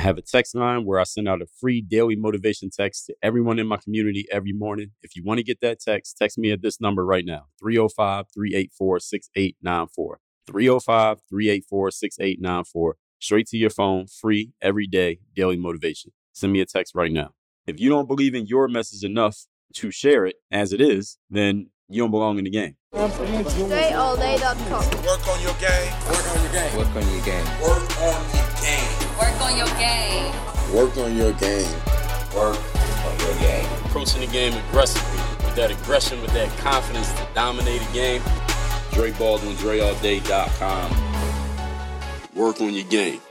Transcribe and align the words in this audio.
I 0.00 0.02
have 0.04 0.16
a 0.16 0.22
text 0.22 0.54
line 0.54 0.86
where 0.86 0.98
I 0.98 1.02
send 1.02 1.28
out 1.28 1.42
a 1.42 1.46
free 1.60 1.82
daily 1.82 2.16
motivation 2.16 2.70
text 2.70 3.04
to 3.04 3.14
everyone 3.22 3.58
in 3.58 3.66
my 3.66 3.76
community 3.76 4.26
every 4.32 4.54
morning. 4.54 4.92
If 5.02 5.14
you 5.14 5.22
want 5.22 5.40
to 5.40 5.44
get 5.44 5.60
that 5.60 5.78
text, 5.78 6.16
text 6.16 6.38
me 6.38 6.50
at 6.52 6.62
this 6.62 6.80
number 6.80 7.04
right 7.04 7.26
now 7.26 7.48
305 7.60 8.24
384 8.32 9.00
6894. 9.00 10.20
305 10.46 11.18
384 11.28 11.90
6894. 11.90 12.96
Straight 13.18 13.46
to 13.48 13.58
your 13.58 13.68
phone, 13.68 14.06
free, 14.06 14.54
every 14.62 14.86
day, 14.86 15.18
daily 15.36 15.58
motivation. 15.58 16.12
Send 16.32 16.54
me 16.54 16.62
a 16.62 16.64
text 16.64 16.94
right 16.94 17.12
now. 17.12 17.32
If 17.66 17.78
you 17.78 17.90
don't 17.90 18.08
believe 18.08 18.34
in 18.34 18.46
your 18.46 18.68
message 18.68 19.04
enough 19.04 19.44
to 19.74 19.90
share 19.90 20.24
it 20.24 20.36
as 20.50 20.72
it 20.72 20.80
is, 20.80 21.18
then 21.28 21.68
you 21.90 22.00
don't 22.00 22.10
belong 22.10 22.38
in 22.38 22.44
the 22.44 22.50
game. 22.50 22.74
DreAllDay.com. 22.94 25.04
Work 25.04 25.28
on 25.28 25.42
your 25.42 25.52
game. 25.60 25.92
Work 26.08 26.26
on 26.26 26.42
your 26.42 26.52
game. 26.52 26.74
Work 26.78 26.96
on 26.96 27.06
your 27.12 27.22
game. 27.22 27.44
Work 27.60 28.00
on 28.00 28.34
your 28.34 28.40
game. 28.40 28.49
Work 29.40 29.52
on 29.52 29.56
your 29.56 29.78
game. 29.78 30.34
Work 30.74 30.96
on 30.98 31.16
your 31.16 31.32
game. 31.32 31.72
Work 32.36 32.58
on 33.06 33.18
your 33.20 33.34
game. 33.38 33.64
Approaching 33.86 34.20
the 34.20 34.26
game 34.26 34.52
aggressively 34.52 35.16
with 35.46 35.54
that 35.54 35.70
aggression, 35.70 36.20
with 36.20 36.34
that 36.34 36.50
confidence 36.58 37.10
to 37.12 37.26
dominate 37.34 37.80
a 37.80 37.92
game. 37.94 38.20
Dre 38.92 39.12
Baldwin, 39.12 39.54
DreAllDay.com. 39.56 40.90
Work 42.36 42.60
on 42.60 42.74
your 42.74 42.84
game. 42.84 43.22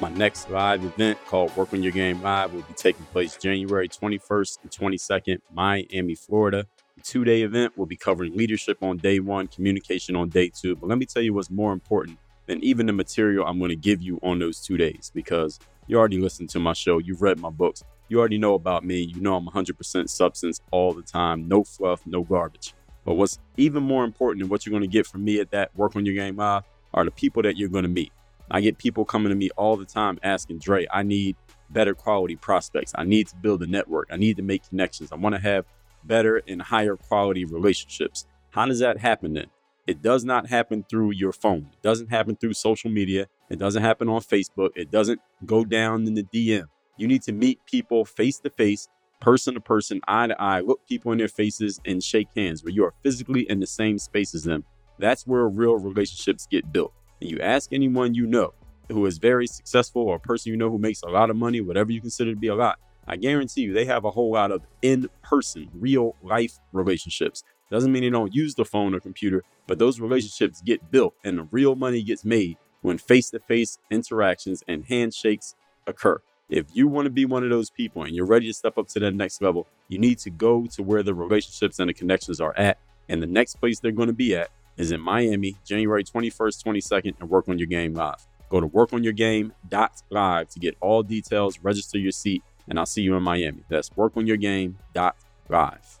My 0.00 0.10
next 0.10 0.50
live 0.50 0.84
event 0.84 1.16
called 1.26 1.56
Work 1.56 1.72
on 1.72 1.80
Your 1.80 1.92
Game 1.92 2.20
Live 2.20 2.52
will 2.52 2.62
be 2.62 2.74
taking 2.74 3.04
place 3.06 3.36
January 3.36 3.88
21st 3.88 4.58
and 4.62 4.72
22nd, 4.72 5.38
Miami, 5.52 6.16
Florida. 6.16 6.66
The 6.96 7.02
two 7.02 7.22
day 7.22 7.42
event 7.42 7.78
will 7.78 7.86
be 7.86 7.96
covering 7.96 8.36
leadership 8.36 8.82
on 8.82 8.96
day 8.96 9.20
one, 9.20 9.46
communication 9.46 10.16
on 10.16 10.30
day 10.30 10.50
two. 10.52 10.74
But 10.74 10.88
let 10.88 10.98
me 10.98 11.06
tell 11.06 11.22
you 11.22 11.32
what's 11.32 11.48
more 11.48 11.72
important 11.72 12.18
than 12.46 12.62
even 12.62 12.86
the 12.86 12.92
material 12.92 13.46
I'm 13.46 13.58
going 13.58 13.70
to 13.70 13.76
give 13.76 14.02
you 14.02 14.18
on 14.22 14.38
those 14.38 14.60
two 14.60 14.76
days 14.76 15.10
because 15.14 15.58
you 15.86 15.98
already 15.98 16.18
listened 16.18 16.50
to 16.50 16.60
my 16.60 16.72
show, 16.72 16.98
you've 16.98 17.22
read 17.22 17.38
my 17.38 17.50
books, 17.50 17.82
you 18.08 18.18
already 18.18 18.38
know 18.38 18.54
about 18.54 18.84
me, 18.84 19.00
you 19.00 19.20
know 19.20 19.36
I'm 19.36 19.46
100% 19.46 20.08
substance 20.08 20.60
all 20.70 20.92
the 20.92 21.02
time, 21.02 21.48
no 21.48 21.64
fluff, 21.64 22.06
no 22.06 22.22
garbage. 22.22 22.74
But 23.04 23.14
what's 23.14 23.38
even 23.56 23.82
more 23.82 24.04
important 24.04 24.42
than 24.42 24.48
what 24.48 24.64
you're 24.64 24.70
going 24.70 24.88
to 24.88 24.92
get 24.92 25.06
from 25.06 25.24
me 25.24 25.40
at 25.40 25.50
that 25.50 25.74
Work 25.76 25.96
on 25.96 26.06
Your 26.06 26.14
Game 26.14 26.36
Live 26.36 26.64
are 26.94 27.04
the 27.04 27.10
people 27.10 27.42
that 27.42 27.56
you're 27.56 27.68
going 27.68 27.84
to 27.84 27.88
meet. 27.88 28.12
I 28.50 28.60
get 28.60 28.78
people 28.78 29.04
coming 29.04 29.30
to 29.30 29.34
me 29.34 29.50
all 29.56 29.76
the 29.76 29.84
time 29.84 30.18
asking, 30.22 30.58
Dre, 30.58 30.86
I 30.92 31.02
need 31.02 31.36
better 31.70 31.94
quality 31.94 32.36
prospects. 32.36 32.92
I 32.94 33.04
need 33.04 33.26
to 33.28 33.36
build 33.36 33.62
a 33.62 33.66
network. 33.66 34.08
I 34.10 34.16
need 34.16 34.36
to 34.36 34.42
make 34.42 34.68
connections. 34.68 35.12
I 35.12 35.16
want 35.16 35.34
to 35.34 35.40
have 35.40 35.64
better 36.04 36.42
and 36.46 36.60
higher 36.60 36.96
quality 36.96 37.44
relationships. 37.44 38.26
How 38.50 38.66
does 38.66 38.78
that 38.80 38.98
happen 38.98 39.32
then? 39.34 39.46
It 39.86 40.00
does 40.00 40.24
not 40.24 40.48
happen 40.48 40.84
through 40.88 41.12
your 41.12 41.32
phone. 41.32 41.68
It 41.72 41.82
doesn't 41.82 42.08
happen 42.08 42.36
through 42.36 42.54
social 42.54 42.90
media. 42.90 43.26
It 43.50 43.58
doesn't 43.58 43.82
happen 43.82 44.08
on 44.08 44.22
Facebook. 44.22 44.70
It 44.74 44.90
doesn't 44.90 45.20
go 45.44 45.64
down 45.64 46.06
in 46.06 46.14
the 46.14 46.22
DM. 46.22 46.64
You 46.96 47.06
need 47.06 47.22
to 47.22 47.32
meet 47.32 47.60
people 47.66 48.04
face 48.04 48.38
to 48.40 48.50
face, 48.50 48.88
person 49.20 49.54
to 49.54 49.60
person, 49.60 50.00
eye 50.08 50.28
to 50.28 50.40
eye, 50.40 50.60
look 50.60 50.86
people 50.88 51.12
in 51.12 51.18
their 51.18 51.28
faces 51.28 51.80
and 51.84 52.02
shake 52.02 52.28
hands 52.34 52.64
where 52.64 52.72
you 52.72 52.84
are 52.84 52.94
physically 53.02 53.46
in 53.50 53.60
the 53.60 53.66
same 53.66 53.98
space 53.98 54.34
as 54.34 54.44
them. 54.44 54.64
That's 54.98 55.26
where 55.26 55.48
real 55.48 55.74
relationships 55.74 56.46
get 56.50 56.72
built. 56.72 56.92
And 57.20 57.30
you 57.30 57.40
ask 57.40 57.72
anyone 57.72 58.14
you 58.14 58.26
know 58.26 58.54
who 58.90 59.04
is 59.06 59.18
very 59.18 59.46
successful 59.46 60.02
or 60.02 60.16
a 60.16 60.20
person 60.20 60.50
you 60.50 60.56
know 60.56 60.70
who 60.70 60.78
makes 60.78 61.02
a 61.02 61.08
lot 61.08 61.30
of 61.30 61.36
money, 61.36 61.60
whatever 61.60 61.92
you 61.92 62.00
consider 62.00 62.32
to 62.32 62.40
be 62.40 62.48
a 62.48 62.54
lot, 62.54 62.78
I 63.06 63.16
guarantee 63.16 63.62
you 63.62 63.72
they 63.74 63.84
have 63.84 64.04
a 64.04 64.10
whole 64.10 64.32
lot 64.32 64.50
of 64.50 64.62
in 64.82 65.08
person, 65.22 65.68
real 65.74 66.16
life 66.22 66.58
relationships. 66.72 67.44
Doesn't 67.70 67.92
mean 67.92 68.02
they 68.02 68.10
don't 68.10 68.34
use 68.34 68.54
the 68.54 68.64
phone 68.64 68.94
or 68.94 69.00
computer, 69.00 69.42
but 69.66 69.78
those 69.78 70.00
relationships 70.00 70.60
get 70.60 70.90
built 70.90 71.14
and 71.24 71.38
the 71.38 71.48
real 71.50 71.74
money 71.74 72.02
gets 72.02 72.24
made 72.24 72.56
when 72.82 72.98
face 72.98 73.30
to 73.30 73.40
face 73.40 73.78
interactions 73.90 74.62
and 74.68 74.84
handshakes 74.84 75.54
occur. 75.86 76.20
If 76.50 76.66
you 76.74 76.86
want 76.86 77.06
to 77.06 77.10
be 77.10 77.24
one 77.24 77.42
of 77.42 77.50
those 77.50 77.70
people 77.70 78.04
and 78.04 78.14
you're 78.14 78.26
ready 78.26 78.46
to 78.46 78.54
step 78.54 78.76
up 78.76 78.88
to 78.88 79.00
that 79.00 79.14
next 79.14 79.40
level, 79.40 79.66
you 79.88 79.98
need 79.98 80.18
to 80.20 80.30
go 80.30 80.66
to 80.66 80.82
where 80.82 81.02
the 81.02 81.14
relationships 81.14 81.78
and 81.78 81.88
the 81.88 81.94
connections 81.94 82.40
are 82.40 82.54
at. 82.56 82.78
And 83.08 83.22
the 83.22 83.26
next 83.26 83.56
place 83.56 83.80
they're 83.80 83.92
going 83.92 84.08
to 84.08 84.14
be 84.14 84.36
at 84.36 84.50
is 84.76 84.92
in 84.92 85.00
Miami, 85.00 85.56
January 85.64 86.04
21st, 86.04 86.64
22nd, 86.64 87.14
and 87.20 87.30
Work 87.30 87.48
on 87.48 87.58
Your 87.58 87.66
Game 87.66 87.94
Live. 87.94 88.26
Go 88.50 88.60
to 88.60 88.68
workonyourgame.live 88.68 90.48
to 90.48 90.58
get 90.58 90.76
all 90.80 91.02
details, 91.02 91.58
register 91.62 91.98
your 91.98 92.12
seat, 92.12 92.42
and 92.68 92.78
I'll 92.78 92.86
see 92.86 93.02
you 93.02 93.16
in 93.16 93.22
Miami. 93.22 93.64
That's 93.68 93.90
workonyourgame.live. 93.90 96.00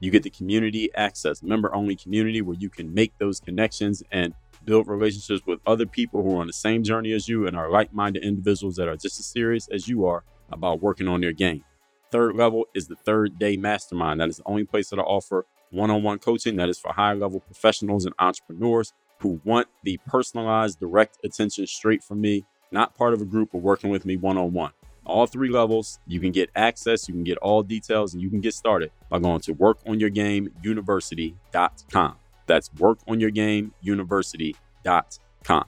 you 0.00 0.10
get 0.10 0.22
the 0.22 0.30
community 0.30 0.90
access, 0.94 1.42
member 1.42 1.74
only 1.74 1.96
community 1.96 2.42
where 2.42 2.56
you 2.58 2.68
can 2.68 2.92
make 2.92 3.16
those 3.18 3.40
connections 3.40 4.02
and 4.12 4.34
build 4.64 4.88
relationships 4.88 5.42
with 5.46 5.60
other 5.66 5.86
people 5.86 6.22
who 6.22 6.36
are 6.36 6.40
on 6.40 6.46
the 6.46 6.52
same 6.52 6.82
journey 6.82 7.12
as 7.12 7.28
you 7.28 7.46
and 7.46 7.56
are 7.56 7.70
like 7.70 7.94
minded 7.94 8.22
individuals 8.22 8.76
that 8.76 8.88
are 8.88 8.96
just 8.96 9.18
as 9.18 9.26
serious 9.26 9.68
as 9.68 9.88
you 9.88 10.04
are 10.06 10.24
about 10.50 10.82
working 10.82 11.08
on 11.08 11.20
their 11.20 11.32
game. 11.32 11.64
Third 12.10 12.36
level 12.36 12.66
is 12.74 12.86
the 12.88 12.96
third 12.96 13.38
day 13.38 13.56
mastermind. 13.56 14.20
That 14.20 14.28
is 14.28 14.36
the 14.36 14.46
only 14.46 14.64
place 14.64 14.90
that 14.90 14.98
I 14.98 15.02
offer 15.02 15.46
one 15.70 15.90
on 15.90 16.02
one 16.02 16.18
coaching 16.18 16.56
that 16.56 16.68
is 16.68 16.78
for 16.78 16.92
high 16.92 17.14
level 17.14 17.40
professionals 17.40 18.04
and 18.04 18.14
entrepreneurs 18.18 18.92
who 19.20 19.40
want 19.44 19.66
the 19.82 19.98
personalized, 20.06 20.78
direct 20.78 21.18
attention 21.24 21.66
straight 21.66 22.04
from 22.04 22.20
me, 22.20 22.44
not 22.70 22.94
part 22.94 23.14
of 23.14 23.22
a 23.22 23.24
group 23.24 23.54
or 23.54 23.60
working 23.60 23.90
with 23.90 24.04
me 24.04 24.16
one 24.16 24.36
on 24.36 24.52
one 24.52 24.72
all 25.06 25.26
three 25.26 25.48
levels. 25.48 25.98
You 26.06 26.20
can 26.20 26.32
get 26.32 26.50
access, 26.54 27.08
you 27.08 27.14
can 27.14 27.24
get 27.24 27.38
all 27.38 27.62
details, 27.62 28.12
and 28.12 28.22
you 28.22 28.28
can 28.28 28.40
get 28.40 28.52
started 28.54 28.90
by 29.08 29.18
going 29.18 29.40
to 29.40 29.54
workonyourgameuniversity.com. 29.54 32.16
That's 32.46 32.68
workonyourgameuniversity.com. 32.70 35.64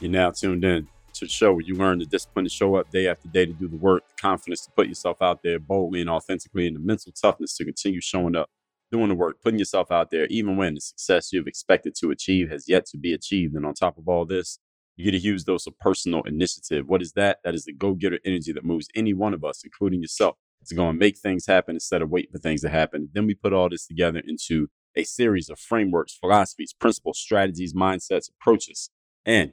You're 0.00 0.10
now 0.10 0.30
tuned 0.30 0.64
in 0.64 0.88
to 1.14 1.24
the 1.24 1.30
show 1.30 1.52
where 1.52 1.62
you 1.62 1.76
learn 1.76 2.00
the 2.00 2.06
discipline 2.06 2.44
to 2.44 2.50
show 2.50 2.74
up 2.74 2.90
day 2.90 3.08
after 3.08 3.28
day 3.28 3.46
to 3.46 3.52
do 3.52 3.68
the 3.68 3.76
work, 3.76 4.02
the 4.08 4.14
confidence 4.20 4.64
to 4.64 4.70
put 4.72 4.88
yourself 4.88 5.22
out 5.22 5.42
there 5.42 5.58
boldly 5.58 6.00
and 6.00 6.10
authentically, 6.10 6.66
and 6.66 6.76
the 6.76 6.80
mental 6.80 7.12
toughness 7.12 7.56
to 7.56 7.64
continue 7.64 8.00
showing 8.00 8.36
up, 8.36 8.50
doing 8.90 9.08
the 9.08 9.14
work, 9.14 9.40
putting 9.40 9.58
yourself 9.58 9.92
out 9.92 10.10
there, 10.10 10.26
even 10.26 10.56
when 10.56 10.74
the 10.74 10.80
success 10.80 11.32
you've 11.32 11.46
expected 11.46 11.94
to 12.00 12.10
achieve 12.10 12.50
has 12.50 12.68
yet 12.68 12.86
to 12.86 12.98
be 12.98 13.12
achieved. 13.12 13.54
And 13.54 13.64
on 13.64 13.74
top 13.74 13.98
of 13.98 14.08
all 14.08 14.24
this, 14.24 14.58
you 14.96 15.04
get 15.04 15.14
a 15.14 15.22
huge 15.22 15.44
dose 15.44 15.66
of 15.66 15.78
personal 15.78 16.22
initiative. 16.22 16.88
What 16.88 17.02
is 17.02 17.12
that? 17.12 17.38
That 17.44 17.54
is 17.54 17.64
the 17.64 17.72
go 17.72 17.94
getter 17.94 18.20
energy 18.24 18.52
that 18.52 18.64
moves 18.64 18.88
any 18.94 19.12
one 19.12 19.34
of 19.34 19.44
us, 19.44 19.62
including 19.64 20.02
yourself, 20.02 20.36
to 20.66 20.74
go 20.74 20.88
and 20.88 20.98
make 20.98 21.18
things 21.18 21.46
happen 21.46 21.76
instead 21.76 22.02
of 22.02 22.10
waiting 22.10 22.32
for 22.32 22.38
things 22.38 22.62
to 22.62 22.68
happen. 22.68 23.08
Then 23.12 23.26
we 23.26 23.34
put 23.34 23.52
all 23.52 23.68
this 23.68 23.86
together 23.86 24.22
into 24.24 24.68
a 24.96 25.04
series 25.04 25.50
of 25.50 25.58
frameworks, 25.58 26.16
philosophies, 26.16 26.72
principles, 26.72 27.18
strategies, 27.18 27.74
mindsets, 27.74 28.30
approaches, 28.30 28.90
and 29.26 29.50
a 29.50 29.52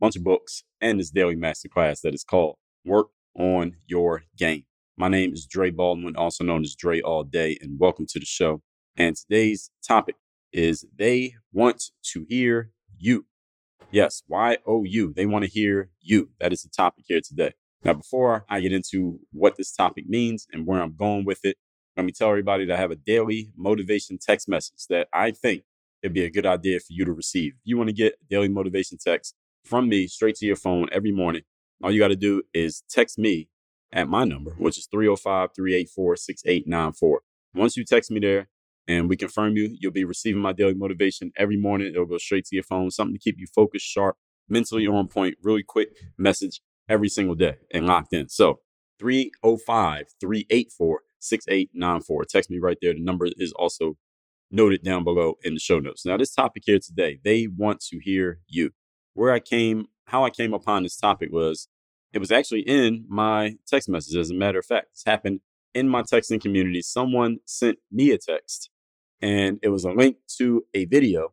bunch 0.00 0.16
of 0.16 0.24
books 0.24 0.64
and 0.80 1.00
this 1.00 1.10
daily 1.10 1.36
masterclass 1.36 2.00
that 2.02 2.14
is 2.14 2.24
called 2.24 2.56
Work 2.84 3.08
on 3.36 3.76
Your 3.86 4.24
Game. 4.36 4.64
My 4.96 5.08
name 5.08 5.32
is 5.32 5.46
Dre 5.46 5.70
Baldwin, 5.70 6.16
also 6.16 6.44
known 6.44 6.62
as 6.62 6.76
Dre 6.76 7.00
All 7.00 7.24
Day, 7.24 7.58
and 7.60 7.78
welcome 7.78 8.06
to 8.10 8.20
the 8.20 8.26
show. 8.26 8.62
And 8.96 9.16
today's 9.16 9.70
topic 9.86 10.16
is 10.52 10.84
they 10.96 11.34
want 11.52 11.84
to 12.12 12.26
hear 12.28 12.70
you. 12.98 13.26
Yes, 13.92 14.22
Y 14.28 14.58
O 14.66 14.84
U. 14.84 15.12
They 15.14 15.26
want 15.26 15.44
to 15.44 15.50
hear 15.50 15.90
you. 16.00 16.30
That 16.40 16.52
is 16.52 16.62
the 16.62 16.70
topic 16.70 17.04
here 17.06 17.20
today. 17.20 17.52
Now, 17.84 17.94
before 17.94 18.44
I 18.48 18.60
get 18.60 18.72
into 18.72 19.20
what 19.32 19.56
this 19.56 19.72
topic 19.72 20.08
means 20.08 20.46
and 20.52 20.66
where 20.66 20.80
I'm 20.80 20.94
going 20.96 21.24
with 21.24 21.44
it, 21.44 21.56
let 21.96 22.06
me 22.06 22.12
tell 22.12 22.30
everybody 22.30 22.64
that 22.66 22.74
I 22.78 22.80
have 22.80 22.90
a 22.90 22.96
daily 22.96 23.52
motivation 23.56 24.18
text 24.18 24.48
message 24.48 24.86
that 24.88 25.08
I 25.12 25.30
think 25.30 25.64
it'd 26.02 26.14
be 26.14 26.24
a 26.24 26.30
good 26.30 26.46
idea 26.46 26.80
for 26.80 26.88
you 26.90 27.04
to 27.04 27.12
receive. 27.12 27.54
If 27.54 27.60
you 27.64 27.76
want 27.76 27.88
to 27.88 27.94
get 27.94 28.14
daily 28.30 28.48
motivation 28.48 28.98
text 28.98 29.34
from 29.64 29.88
me 29.88 30.06
straight 30.06 30.36
to 30.36 30.46
your 30.46 30.56
phone 30.56 30.88
every 30.92 31.12
morning, 31.12 31.42
all 31.82 31.90
you 31.90 32.00
got 32.00 32.08
to 32.08 32.16
do 32.16 32.42
is 32.54 32.82
text 32.88 33.18
me 33.18 33.48
at 33.92 34.08
my 34.08 34.24
number, 34.24 34.52
which 34.58 34.78
is 34.78 34.86
305 34.86 35.50
384 35.54 36.16
6894. 36.16 37.20
Once 37.54 37.76
you 37.76 37.84
text 37.84 38.10
me 38.10 38.20
there, 38.20 38.48
and 38.88 39.08
we 39.08 39.16
confirm 39.16 39.56
you. 39.56 39.76
You'll 39.78 39.92
be 39.92 40.04
receiving 40.04 40.42
my 40.42 40.52
daily 40.52 40.74
motivation 40.74 41.32
every 41.36 41.56
morning. 41.56 41.88
It'll 41.88 42.06
go 42.06 42.18
straight 42.18 42.46
to 42.46 42.56
your 42.56 42.64
phone, 42.64 42.90
something 42.90 43.14
to 43.14 43.20
keep 43.20 43.36
you 43.38 43.46
focused, 43.54 43.86
sharp, 43.86 44.16
mentally 44.48 44.86
on 44.86 45.08
point, 45.08 45.36
really 45.42 45.62
quick 45.62 45.90
message 46.18 46.60
every 46.88 47.08
single 47.08 47.34
day 47.34 47.56
and 47.72 47.86
locked 47.86 48.12
in. 48.12 48.28
So 48.28 48.60
305 48.98 50.06
384 50.20 51.00
6894. 51.18 52.24
Text 52.24 52.50
me 52.50 52.58
right 52.58 52.78
there. 52.82 52.92
The 52.94 53.00
number 53.00 53.28
is 53.36 53.52
also 53.52 53.96
noted 54.50 54.82
down 54.82 55.04
below 55.04 55.34
in 55.42 55.54
the 55.54 55.60
show 55.60 55.78
notes. 55.78 56.04
Now, 56.04 56.16
this 56.16 56.34
topic 56.34 56.64
here 56.66 56.78
today, 56.78 57.18
they 57.24 57.46
want 57.46 57.80
to 57.90 57.98
hear 57.98 58.40
you. 58.46 58.70
Where 59.14 59.32
I 59.32 59.40
came, 59.40 59.86
how 60.06 60.24
I 60.24 60.30
came 60.30 60.52
upon 60.52 60.82
this 60.82 60.96
topic 60.96 61.30
was 61.32 61.68
It 62.12 62.18
was 62.18 62.30
actually 62.30 62.60
in 62.62 63.06
my 63.08 63.56
text 63.66 63.88
message. 63.88 64.16
As 64.16 64.30
a 64.30 64.34
matter 64.34 64.58
of 64.58 64.66
fact, 64.66 64.88
this 64.92 65.04
happened 65.06 65.40
in 65.74 65.88
my 65.88 66.02
texting 66.02 66.40
community. 66.40 66.82
Someone 66.82 67.38
sent 67.44 67.78
me 67.90 68.10
a 68.10 68.18
text 68.18 68.70
and 69.20 69.58
it 69.62 69.68
was 69.68 69.84
a 69.84 69.92
link 69.92 70.16
to 70.38 70.64
a 70.74 70.84
video, 70.84 71.32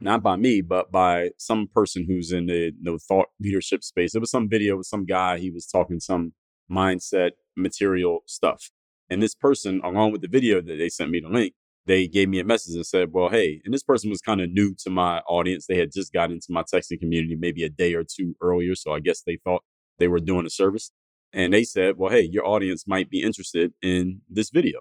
not 0.00 0.22
by 0.22 0.36
me, 0.36 0.60
but 0.60 0.92
by 0.92 1.30
some 1.38 1.68
person 1.68 2.04
who's 2.06 2.32
in 2.32 2.46
the 2.46 2.72
know, 2.80 2.98
thought 2.98 3.28
leadership 3.40 3.82
space. 3.82 4.14
It 4.14 4.20
was 4.20 4.30
some 4.30 4.48
video 4.48 4.76
with 4.76 4.86
some 4.86 5.06
guy. 5.06 5.38
He 5.38 5.50
was 5.50 5.66
talking 5.66 6.00
some 6.00 6.32
mindset 6.70 7.32
material 7.56 8.20
stuff. 8.26 8.70
And 9.08 9.22
this 9.22 9.34
person, 9.34 9.80
along 9.82 10.12
with 10.12 10.20
the 10.20 10.28
video 10.28 10.60
that 10.60 10.76
they 10.76 10.88
sent 10.88 11.10
me 11.10 11.20
the 11.20 11.28
link, 11.28 11.54
they 11.86 12.06
gave 12.06 12.28
me 12.28 12.38
a 12.38 12.44
message 12.44 12.76
and 12.76 12.86
said, 12.86 13.12
well, 13.12 13.30
hey, 13.30 13.60
and 13.64 13.74
this 13.74 13.82
person 13.82 14.10
was 14.10 14.20
kind 14.20 14.40
of 14.40 14.50
new 14.50 14.74
to 14.84 14.90
my 14.90 15.20
audience. 15.20 15.66
They 15.66 15.78
had 15.78 15.90
just 15.92 16.12
got 16.12 16.30
into 16.30 16.46
my 16.50 16.62
texting 16.62 17.00
community 17.00 17.36
maybe 17.36 17.64
a 17.64 17.68
day 17.68 17.94
or 17.94 18.04
two 18.04 18.36
earlier. 18.40 18.74
So 18.76 18.92
I 18.92 19.00
guess 19.00 19.22
they 19.22 19.38
thought 19.42 19.64
they 19.98 20.06
were 20.06 20.20
doing 20.20 20.46
a 20.46 20.50
service. 20.50 20.92
And 21.32 21.52
they 21.52 21.64
said, 21.64 21.96
well, 21.96 22.10
hey, 22.10 22.22
your 22.22 22.46
audience 22.46 22.86
might 22.86 23.08
be 23.08 23.22
interested 23.22 23.72
in 23.82 24.22
this 24.28 24.50
video. 24.50 24.80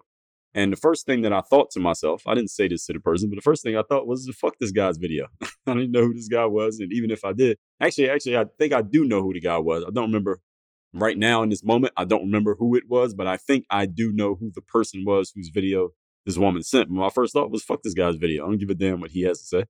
And 0.56 0.74
the 0.74 0.78
first 0.78 1.06
thing 1.06 1.22
that 1.22 1.34
I 1.34 1.42
thought 1.42 1.70
to 1.72 1.80
myself, 1.80 2.24
I 2.26 2.34
didn't 2.34 2.50
say 2.50 2.68
this 2.68 2.88
to 2.88 2.94
the 2.94 3.00
person, 3.00 3.30
but 3.30 3.36
the 3.36 3.42
first 3.42 3.62
thing 3.62 3.78
I 3.78 3.84
thought 3.84 4.08
was, 4.08 4.28
fuck 4.36 4.56
this 4.60 4.72
guy's 4.72 4.98
video. 4.98 5.28
I 5.68 5.74
didn't 5.74 5.92
know 5.92 6.02
who 6.02 6.14
this 6.14 6.28
guy 6.28 6.46
was. 6.46 6.80
And 6.80 6.92
even 6.92 7.12
if 7.12 7.24
I 7.24 7.34
did, 7.34 7.58
actually, 7.80 8.10
actually, 8.10 8.38
I 8.38 8.46
think 8.58 8.74
I 8.74 8.82
do 8.82 9.06
know 9.06 9.22
who 9.22 9.34
the 9.34 9.42
guy 9.42 9.60
was. 9.60 9.84
I 9.84 9.92
don't 9.92 10.06
remember 10.06 10.42
right 10.92 11.18
now 11.18 11.44
in 11.44 11.50
this 11.50 11.64
moment. 11.64 11.94
I 11.96 12.06
don't 12.06 12.24
remember 12.24 12.56
who 12.56 12.76
it 12.76 12.90
was, 12.90 13.14
but 13.14 13.28
I 13.28 13.38
think 13.38 13.66
I 13.70 13.86
do 13.86 14.12
know 14.12 14.36
who 14.36 14.52
the 14.54 14.62
person 14.62 15.04
was 15.06 15.32
whose 15.36 15.50
video 15.50 15.90
this 16.26 16.38
woman 16.38 16.64
sent. 16.64 16.90
But 16.90 16.96
my 16.96 17.10
first 17.10 17.34
thought 17.34 17.52
was, 17.52 17.64
fuck 17.64 17.84
this 17.84 17.94
guy's 17.94 18.16
video. 18.16 18.44
I 18.44 18.50
don't 18.50 18.58
give 18.58 18.72
a 18.72 18.76
damn 18.76 19.02
what 19.02 19.12
he 19.12 19.22
has 19.24 19.40
to 19.42 19.46
say. 19.46 19.66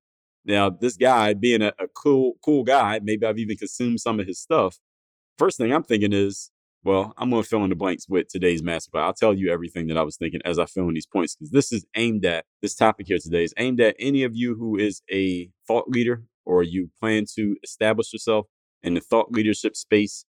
Now, 0.46 0.70
this 0.70 0.96
guy 0.96 1.34
being 1.34 1.62
a, 1.62 1.74
a 1.78 1.88
cool, 1.94 2.36
cool 2.44 2.64
guy, 2.64 3.02
maybe 3.04 3.26
I've 3.26 3.38
even 3.38 3.58
consumed 3.58 4.00
some 4.00 4.20
of 4.20 4.28
his 4.28 4.40
stuff. 4.40 4.80
First 5.38 5.58
thing 5.58 5.74
I'm 5.74 5.84
thinking 5.84 6.14
is, 6.14 6.52
well, 6.84 7.14
I'm 7.18 7.30
going 7.30 7.44
to 7.44 7.48
fill 7.48 7.64
in 7.64 7.70
the 7.70 7.76
blanks 7.76 8.08
with 8.08 8.30
today's 8.30 8.62
masterclass. 8.62 9.02
I'll 9.02 9.14
tell 9.14 9.34
you 9.34 9.52
everything 9.52 9.88
that 9.88 9.98
I 9.98 10.04
was 10.04 10.16
thinking 10.16 10.42
as 10.46 10.58
I 10.58 10.66
fill 10.66 10.88
in 10.88 10.94
these 10.94 11.06
points 11.06 11.36
because 11.36 11.52
this 11.52 11.72
is 11.72 11.86
aimed 11.96 12.26
at 12.26 12.46
this 12.62 12.76
topic 12.76 13.08
here 13.08 13.18
today 13.22 13.44
is 13.44 13.54
aimed 13.58 13.82
at 13.82 13.96
any 14.00 14.24
of 14.24 14.36
you 14.36 14.56
who 14.56 14.78
is 14.78 15.02
a 15.12 15.50
thought 15.68 15.90
leader 15.90 16.24
or 16.46 16.64
you 16.64 16.90
plan 17.00 17.26
to 17.36 17.58
establish 17.64 18.14
yourself 18.14 18.48
in 18.82 18.94
the 18.94 19.02
thought 19.02 19.32
leadership 19.32 19.76
space. 19.76 20.26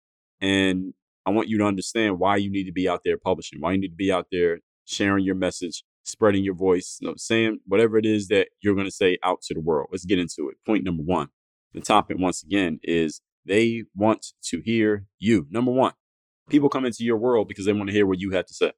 And 0.40 0.92
I 1.24 1.30
want 1.30 1.48
you 1.48 1.56
to 1.58 1.64
understand 1.64 2.18
why 2.18 2.36
you 2.36 2.50
need 2.50 2.64
to 2.64 2.72
be 2.72 2.88
out 2.88 3.00
there 3.04 3.16
publishing, 3.16 3.60
why 3.60 3.72
you 3.72 3.80
need 3.80 3.88
to 3.88 3.96
be 3.96 4.12
out 4.12 4.26
there 4.30 4.58
sharing 4.84 5.24
your 5.24 5.34
message, 5.34 5.82
spreading 6.02 6.44
your 6.44 6.54
voice, 6.54 6.98
you 7.00 7.08
know, 7.08 7.14
saying 7.16 7.60
whatever 7.66 7.96
it 7.96 8.04
is 8.04 8.28
that 8.28 8.48
you're 8.60 8.74
going 8.74 8.86
to 8.86 8.92
say 8.92 9.16
out 9.22 9.40
to 9.42 9.54
the 9.54 9.60
world. 9.60 9.88
Let's 9.90 10.04
get 10.04 10.18
into 10.18 10.50
it. 10.50 10.56
Point 10.66 10.84
number 10.84 11.02
one. 11.02 11.28
The 11.72 11.80
topic, 11.80 12.18
once 12.20 12.42
again, 12.42 12.78
is 12.82 13.20
they 13.44 13.84
want 13.96 14.26
to 14.44 14.60
hear 14.60 15.06
you. 15.18 15.46
Number 15.50 15.72
one, 15.72 15.92
people 16.48 16.68
come 16.68 16.84
into 16.84 17.04
your 17.04 17.16
world 17.16 17.48
because 17.48 17.64
they 17.64 17.72
want 17.72 17.88
to 17.88 17.94
hear 17.94 18.06
what 18.06 18.20
you 18.20 18.30
have 18.32 18.46
to 18.46 18.54
say. 18.54 18.72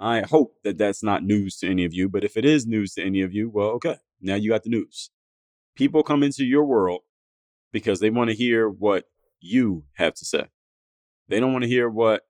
I 0.00 0.22
hope 0.22 0.54
that 0.62 0.78
that's 0.78 1.02
not 1.02 1.24
news 1.24 1.58
to 1.58 1.68
any 1.68 1.84
of 1.84 1.92
you, 1.92 2.08
but 2.08 2.24
if 2.24 2.36
it 2.36 2.44
is 2.44 2.66
news 2.66 2.94
to 2.94 3.02
any 3.04 3.20
of 3.22 3.32
you, 3.32 3.50
well, 3.50 3.68
okay, 3.70 3.96
now 4.20 4.36
you 4.36 4.50
got 4.50 4.62
the 4.62 4.70
news. 4.70 5.10
People 5.74 6.02
come 6.02 6.22
into 6.22 6.44
your 6.44 6.64
world 6.64 7.00
because 7.72 8.00
they 8.00 8.10
want 8.10 8.30
to 8.30 8.36
hear 8.36 8.68
what 8.68 9.04
you 9.40 9.84
have 9.94 10.14
to 10.14 10.24
say. 10.24 10.46
They 11.28 11.40
don't 11.40 11.52
want 11.52 11.64
to 11.64 11.68
hear 11.68 11.88
what 11.88 12.22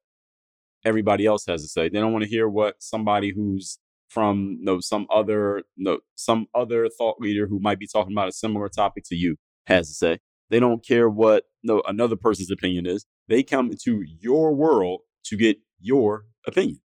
everybody 0.85 1.27
else 1.27 1.47
has 1.47 1.63
to 1.63 1.69
say. 1.69 1.89
They 1.89 2.01
don't 2.01 2.13
want 2.13 2.25
to 2.25 2.31
hear 2.31 2.49
what 2.49 2.77
somebody 2.83 3.33
who's 3.35 3.79
from 4.09 4.57
you 4.59 4.65
know, 4.65 4.81
some 4.81 5.07
other 5.13 5.59
you 5.77 5.85
know, 5.85 5.99
some 6.15 6.47
other 6.55 6.89
thought 6.89 7.21
leader 7.21 7.47
who 7.47 7.59
might 7.61 7.79
be 7.79 7.87
talking 7.87 8.13
about 8.13 8.29
a 8.29 8.33
similar 8.33 8.69
topic 8.69 9.05
to 9.05 9.17
you 9.17 9.37
has 9.67 9.89
to 9.89 9.95
say. 9.95 10.19
They 10.51 10.61
don't 10.61 10.85
care 10.85 11.09
what 11.09 11.45
know, 11.63 11.83
another 11.87 12.17
person's 12.17 12.51
opinion 12.51 12.87
is. 12.87 13.07
They 13.29 13.43
come 13.43 13.71
into 13.71 14.03
your 14.03 14.55
world 14.55 15.01
to 15.25 15.37
get 15.37 15.59
your 15.81 16.25
opinion. 16.47 16.81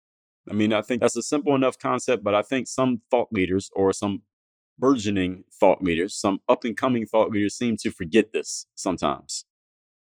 I 0.48 0.54
mean, 0.54 0.72
I 0.72 0.82
think 0.82 1.00
that's 1.00 1.16
a 1.16 1.22
simple 1.22 1.54
enough 1.54 1.78
concept, 1.78 2.24
but 2.24 2.34
I 2.34 2.42
think 2.42 2.66
some 2.66 3.02
thought 3.10 3.28
leaders 3.30 3.70
or 3.76 3.92
some 3.92 4.22
burgeoning 4.78 5.44
thought 5.52 5.82
leaders, 5.82 6.14
some 6.14 6.40
up 6.48 6.64
and 6.64 6.76
coming 6.76 7.06
thought 7.06 7.30
leaders 7.30 7.56
seem 7.56 7.76
to 7.78 7.90
forget 7.90 8.32
this 8.32 8.66
sometimes. 8.74 9.44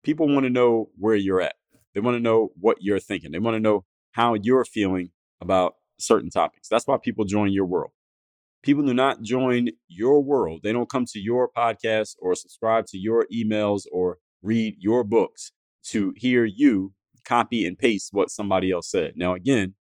People 0.03 0.27
want 0.27 0.45
to 0.45 0.49
know 0.49 0.89
where 0.97 1.15
you're 1.15 1.41
at. 1.41 1.56
They 1.94 2.01
want 2.01 2.15
to 2.15 2.19
know 2.19 2.49
what 2.59 2.77
you're 2.81 2.99
thinking. 2.99 3.31
They 3.31 3.39
want 3.39 3.56
to 3.56 3.59
know 3.59 3.85
how 4.11 4.33
you're 4.33 4.65
feeling 4.65 5.11
about 5.39 5.75
certain 5.99 6.29
topics. 6.29 6.67
That's 6.67 6.88
why 6.88 6.97
people 6.97 7.23
join 7.25 7.51
your 7.53 7.65
world. 7.65 7.91
People 8.63 8.86
do 8.86 8.94
not 8.94 9.21
join 9.21 9.69
your 9.89 10.24
world. 10.24 10.62
They 10.63 10.71
don't 10.71 10.89
come 10.89 11.06
to 11.12 11.19
your 11.19 11.50
podcast 11.56 12.15
or 12.19 12.33
subscribe 12.33 12.86
to 12.88 12.98
your 12.98 13.27
emails 13.33 13.83
or 13.92 14.19
read 14.42 14.77
your 14.80 15.04
books 15.04 15.51
to 15.88 16.13
hear 16.15 16.45
you 16.45 16.94
copy 17.25 17.65
and 17.65 17.77
paste 17.77 18.10
what 18.13 18.30
somebody 18.30 18.71
else 18.71 18.89
said. 18.89 19.13
Now, 19.15 19.33
again, 19.33 19.75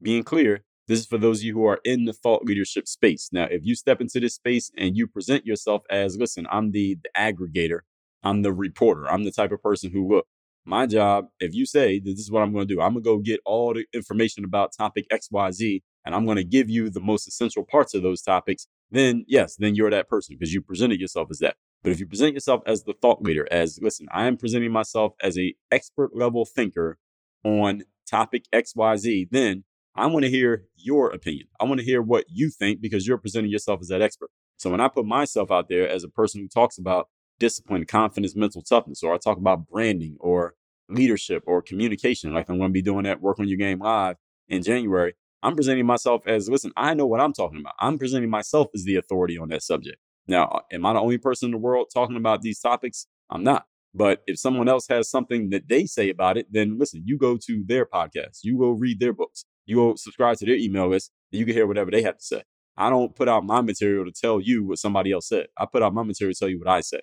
being 0.00 0.22
clear, 0.22 0.64
this 0.86 1.00
is 1.00 1.06
for 1.06 1.18
those 1.18 1.40
of 1.40 1.44
you 1.44 1.54
who 1.54 1.64
are 1.66 1.80
in 1.84 2.04
the 2.04 2.12
thought 2.12 2.44
leadership 2.44 2.86
space. 2.86 3.30
Now, 3.32 3.44
if 3.50 3.62
you 3.64 3.74
step 3.74 4.00
into 4.00 4.20
this 4.20 4.34
space 4.34 4.70
and 4.76 4.96
you 4.96 5.06
present 5.08 5.44
yourself 5.44 5.82
as, 5.90 6.16
listen, 6.16 6.46
I'm 6.50 6.70
the, 6.70 6.98
the 7.02 7.10
aggregator, 7.16 7.80
I'm 8.22 8.42
the 8.42 8.52
reporter, 8.52 9.10
I'm 9.10 9.24
the 9.24 9.32
type 9.32 9.52
of 9.52 9.62
person 9.62 9.90
who, 9.90 10.08
look, 10.08 10.26
my 10.64 10.86
job, 10.86 11.26
if 11.40 11.54
you 11.54 11.66
say 11.66 11.98
this 11.98 12.18
is 12.18 12.30
what 12.30 12.42
I'm 12.42 12.52
going 12.52 12.68
to 12.68 12.74
do, 12.74 12.80
I'm 12.80 12.92
going 12.92 13.02
to 13.02 13.08
go 13.10 13.18
get 13.18 13.40
all 13.44 13.74
the 13.74 13.86
information 13.92 14.44
about 14.44 14.72
topic 14.76 15.06
XYZ 15.10 15.82
and 16.10 16.16
I'm 16.16 16.24
going 16.24 16.38
to 16.38 16.44
give 16.44 16.68
you 16.68 16.90
the 16.90 17.00
most 17.00 17.28
essential 17.28 17.64
parts 17.64 17.94
of 17.94 18.02
those 18.02 18.20
topics, 18.20 18.66
then 18.90 19.24
yes, 19.28 19.54
then 19.54 19.76
you're 19.76 19.90
that 19.90 20.08
person 20.08 20.36
because 20.36 20.52
you 20.52 20.60
presented 20.60 21.00
yourself 21.00 21.28
as 21.30 21.38
that. 21.38 21.54
But 21.84 21.92
if 21.92 22.00
you 22.00 22.06
present 22.06 22.34
yourself 22.34 22.62
as 22.66 22.82
the 22.82 22.94
thought 23.00 23.22
leader, 23.22 23.46
as 23.50 23.78
listen, 23.80 24.08
I 24.12 24.26
am 24.26 24.36
presenting 24.36 24.72
myself 24.72 25.14
as 25.22 25.38
a 25.38 25.54
expert 25.70 26.10
level 26.14 26.44
thinker 26.44 26.98
on 27.44 27.84
topic 28.10 28.46
XYZ, 28.52 29.28
then 29.30 29.62
I 29.94 30.06
want 30.06 30.24
to 30.24 30.30
hear 30.30 30.64
your 30.74 31.10
opinion. 31.10 31.46
I 31.60 31.64
want 31.64 31.78
to 31.78 31.86
hear 31.86 32.02
what 32.02 32.24
you 32.28 32.50
think 32.50 32.80
because 32.80 33.06
you're 33.06 33.16
presenting 33.16 33.52
yourself 33.52 33.80
as 33.80 33.88
that 33.88 34.02
expert. 34.02 34.30
So 34.56 34.68
when 34.68 34.80
I 34.80 34.88
put 34.88 35.06
myself 35.06 35.52
out 35.52 35.68
there 35.68 35.88
as 35.88 36.02
a 36.02 36.08
person 36.08 36.40
who 36.40 36.48
talks 36.48 36.76
about 36.76 37.06
discipline, 37.38 37.84
confidence, 37.86 38.34
mental 38.34 38.62
toughness, 38.62 39.04
or 39.04 39.14
I 39.14 39.18
talk 39.18 39.38
about 39.38 39.68
branding 39.68 40.16
or 40.18 40.54
leadership 40.88 41.44
or 41.46 41.62
communication, 41.62 42.34
like 42.34 42.50
I'm 42.50 42.58
going 42.58 42.70
to 42.70 42.72
be 42.72 42.82
doing 42.82 43.04
that 43.04 43.22
Work 43.22 43.38
on 43.38 43.46
Your 43.46 43.58
Game 43.58 43.78
live 43.78 44.16
in 44.48 44.62
January, 44.62 45.14
I'm 45.42 45.54
presenting 45.54 45.86
myself 45.86 46.22
as 46.26 46.48
listen, 46.48 46.72
I 46.76 46.94
know 46.94 47.06
what 47.06 47.20
I'm 47.20 47.32
talking 47.32 47.60
about. 47.60 47.74
I'm 47.80 47.98
presenting 47.98 48.30
myself 48.30 48.68
as 48.74 48.84
the 48.84 48.96
authority 48.96 49.38
on 49.38 49.48
that 49.48 49.62
subject. 49.62 49.98
Now, 50.26 50.62
am 50.72 50.86
I 50.86 50.92
the 50.92 51.00
only 51.00 51.18
person 51.18 51.46
in 51.46 51.52
the 51.52 51.58
world 51.58 51.88
talking 51.92 52.16
about 52.16 52.42
these 52.42 52.60
topics? 52.60 53.06
I'm 53.30 53.42
not. 53.42 53.64
But 53.92 54.22
if 54.26 54.38
someone 54.38 54.68
else 54.68 54.86
has 54.88 55.10
something 55.10 55.50
that 55.50 55.68
they 55.68 55.86
say 55.86 56.10
about 56.10 56.36
it, 56.36 56.46
then 56.50 56.78
listen, 56.78 57.02
you 57.04 57.18
go 57.18 57.36
to 57.46 57.64
their 57.66 57.84
podcast, 57.86 58.40
you 58.42 58.56
go 58.58 58.70
read 58.70 59.00
their 59.00 59.12
books, 59.12 59.44
you 59.66 59.76
go 59.76 59.94
subscribe 59.96 60.36
to 60.38 60.46
their 60.46 60.54
email 60.54 60.88
list, 60.88 61.10
and 61.32 61.40
you 61.40 61.46
can 61.46 61.54
hear 61.54 61.66
whatever 61.66 61.90
they 61.90 62.02
have 62.02 62.18
to 62.18 62.24
say. 62.24 62.42
I 62.76 62.88
don't 62.88 63.16
put 63.16 63.28
out 63.28 63.44
my 63.44 63.60
material 63.60 64.04
to 64.04 64.12
tell 64.12 64.40
you 64.40 64.64
what 64.64 64.78
somebody 64.78 65.10
else 65.10 65.28
said. 65.28 65.48
I 65.58 65.66
put 65.66 65.82
out 65.82 65.92
my 65.92 66.04
material 66.04 66.34
to 66.34 66.38
tell 66.38 66.48
you 66.48 66.60
what 66.60 66.68
I 66.68 66.82
said 66.82 67.00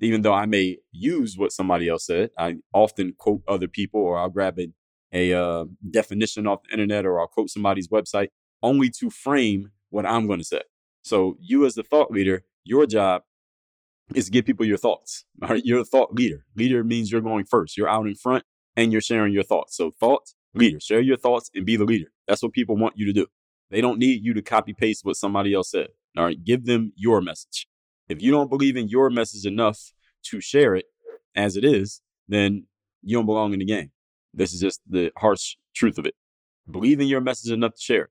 even 0.00 0.22
though 0.22 0.34
I 0.34 0.46
may 0.46 0.78
use 0.92 1.36
what 1.36 1.52
somebody 1.52 1.88
else 1.88 2.06
said, 2.06 2.30
I 2.38 2.56
often 2.72 3.14
quote 3.16 3.42
other 3.46 3.68
people 3.68 4.00
or 4.00 4.18
I'll 4.18 4.28
grab 4.28 4.58
a, 4.58 4.68
a 5.14 5.32
uh, 5.32 5.64
definition 5.90 6.46
off 6.46 6.64
the 6.64 6.72
internet 6.72 7.06
or 7.06 7.20
I'll 7.20 7.28
quote 7.28 7.48
somebody's 7.48 7.88
website 7.88 8.28
only 8.62 8.90
to 8.98 9.08
frame 9.08 9.70
what 9.90 10.04
I'm 10.04 10.26
going 10.26 10.40
to 10.40 10.44
say. 10.44 10.62
So 11.02 11.36
you 11.40 11.64
as 11.64 11.74
the 11.74 11.82
thought 11.84 12.10
leader, 12.10 12.44
your 12.64 12.86
job 12.86 13.22
is 14.14 14.26
to 14.26 14.30
give 14.30 14.44
people 14.44 14.66
your 14.66 14.76
thoughts. 14.76 15.24
All 15.42 15.50
right? 15.50 15.64
You're 15.64 15.80
a 15.80 15.84
thought 15.84 16.14
leader. 16.14 16.44
Leader 16.56 16.82
means 16.82 17.12
you're 17.12 17.20
going 17.20 17.44
first. 17.44 17.76
You're 17.76 17.88
out 17.88 18.06
in 18.06 18.16
front 18.16 18.44
and 18.76 18.90
you're 18.90 19.00
sharing 19.00 19.32
your 19.32 19.44
thoughts. 19.44 19.76
So 19.76 19.92
thoughts, 20.00 20.34
leader, 20.54 20.80
share 20.80 21.00
your 21.00 21.16
thoughts 21.16 21.50
and 21.54 21.64
be 21.64 21.76
the 21.76 21.84
leader. 21.84 22.08
That's 22.26 22.42
what 22.42 22.52
people 22.52 22.76
want 22.76 22.94
you 22.96 23.06
to 23.06 23.12
do. 23.12 23.26
They 23.70 23.80
don't 23.80 23.98
need 23.98 24.24
you 24.24 24.34
to 24.34 24.42
copy 24.42 24.72
paste 24.72 25.04
what 25.04 25.16
somebody 25.16 25.54
else 25.54 25.70
said. 25.70 25.88
All 26.16 26.24
right. 26.24 26.42
Give 26.42 26.64
them 26.64 26.92
your 26.96 27.20
message. 27.20 27.68
If 28.08 28.20
you 28.20 28.30
don't 28.30 28.50
believe 28.50 28.76
in 28.76 28.88
your 28.88 29.10
message 29.10 29.46
enough 29.46 29.92
to 30.24 30.40
share 30.40 30.74
it 30.74 30.86
as 31.34 31.56
it 31.56 31.64
is, 31.64 32.00
then 32.28 32.66
you 33.02 33.16
don't 33.16 33.26
belong 33.26 33.52
in 33.52 33.58
the 33.58 33.64
game. 33.64 33.90
This 34.36 34.52
is 34.52 34.60
just 34.60 34.80
the 34.88 35.10
harsh 35.16 35.56
truth 35.74 35.98
of 35.98 36.06
it. 36.06 36.14
Believe 36.70 37.00
in 37.00 37.06
your 37.06 37.20
message 37.20 37.52
enough 37.52 37.74
to 37.74 37.80
share. 37.80 38.08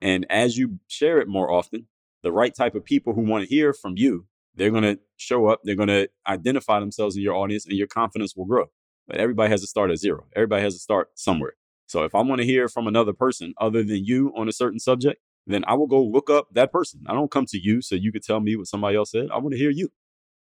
And 0.00 0.26
as 0.30 0.56
you 0.56 0.78
share 0.86 1.18
it 1.20 1.28
more 1.28 1.50
often, 1.50 1.88
the 2.22 2.32
right 2.32 2.54
type 2.54 2.74
of 2.74 2.84
people 2.84 3.14
who 3.14 3.22
want 3.22 3.44
to 3.44 3.54
hear 3.54 3.72
from 3.72 3.94
you, 3.96 4.26
they're 4.54 4.70
going 4.70 4.82
to 4.82 4.98
show 5.16 5.46
up, 5.46 5.60
they're 5.64 5.74
going 5.74 5.88
to 5.88 6.08
identify 6.26 6.80
themselves 6.80 7.16
in 7.16 7.22
your 7.22 7.34
audience, 7.34 7.66
and 7.66 7.76
your 7.76 7.86
confidence 7.86 8.34
will 8.36 8.46
grow. 8.46 8.66
But 9.06 9.18
everybody 9.18 9.50
has 9.50 9.60
to 9.60 9.66
start 9.66 9.90
at 9.90 9.98
zero. 9.98 10.26
Everybody 10.34 10.62
has 10.62 10.74
to 10.74 10.80
start 10.80 11.10
somewhere. 11.14 11.54
So 11.86 12.02
if 12.04 12.14
I 12.14 12.22
want 12.22 12.40
to 12.40 12.46
hear 12.46 12.68
from 12.68 12.86
another 12.86 13.12
person 13.12 13.54
other 13.60 13.84
than 13.84 14.04
you 14.04 14.32
on 14.36 14.48
a 14.48 14.52
certain 14.52 14.80
subject, 14.80 15.20
then 15.46 15.64
I 15.68 15.74
will 15.74 15.86
go 15.86 16.02
look 16.02 16.28
up 16.28 16.48
that 16.52 16.72
person. 16.72 17.04
I 17.06 17.14
don't 17.14 17.30
come 17.30 17.46
to 17.46 17.58
you 17.58 17.80
so 17.80 17.94
you 17.94 18.10
could 18.10 18.24
tell 18.24 18.40
me 18.40 18.56
what 18.56 18.66
somebody 18.66 18.96
else 18.96 19.12
said. 19.12 19.28
I 19.32 19.38
want 19.38 19.52
to 19.52 19.58
hear 19.58 19.70
you. 19.70 19.90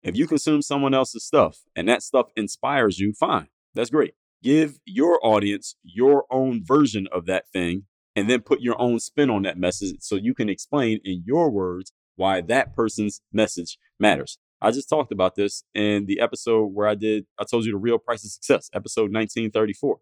If 0.01 0.15
you 0.17 0.25
consume 0.27 0.61
someone 0.61 0.93
else's 0.93 1.23
stuff 1.23 1.59
and 1.75 1.87
that 1.87 2.01
stuff 2.01 2.29
inspires 2.35 2.97
you, 2.97 3.13
fine. 3.13 3.47
That's 3.75 3.91
great. 3.91 4.15
Give 4.43 4.79
your 4.85 5.19
audience 5.23 5.75
your 5.83 6.25
own 6.29 6.63
version 6.63 7.07
of 7.11 7.25
that 7.25 7.49
thing 7.51 7.83
and 8.15 8.29
then 8.29 8.41
put 8.41 8.61
your 8.61 8.79
own 8.79 8.99
spin 8.99 9.29
on 9.29 9.43
that 9.43 9.57
message 9.57 9.97
so 9.99 10.15
you 10.15 10.33
can 10.33 10.49
explain 10.49 10.99
in 11.03 11.23
your 11.25 11.49
words 11.49 11.91
why 12.15 12.41
that 12.41 12.75
person's 12.75 13.21
message 13.31 13.77
matters. 13.99 14.37
I 14.61 14.71
just 14.71 14.89
talked 14.89 15.11
about 15.11 15.35
this 15.35 15.63
in 15.75 16.07
the 16.07 16.19
episode 16.19 16.73
where 16.73 16.87
I 16.87 16.95
did, 16.95 17.25
I 17.37 17.43
told 17.43 17.65
you 17.65 17.71
the 17.71 17.77
real 17.77 17.99
price 17.99 18.25
of 18.25 18.31
success, 18.31 18.69
episode 18.73 19.13
1934, 19.13 19.97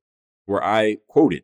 where 0.46 0.63
I 0.63 0.98
quoted 1.10 1.44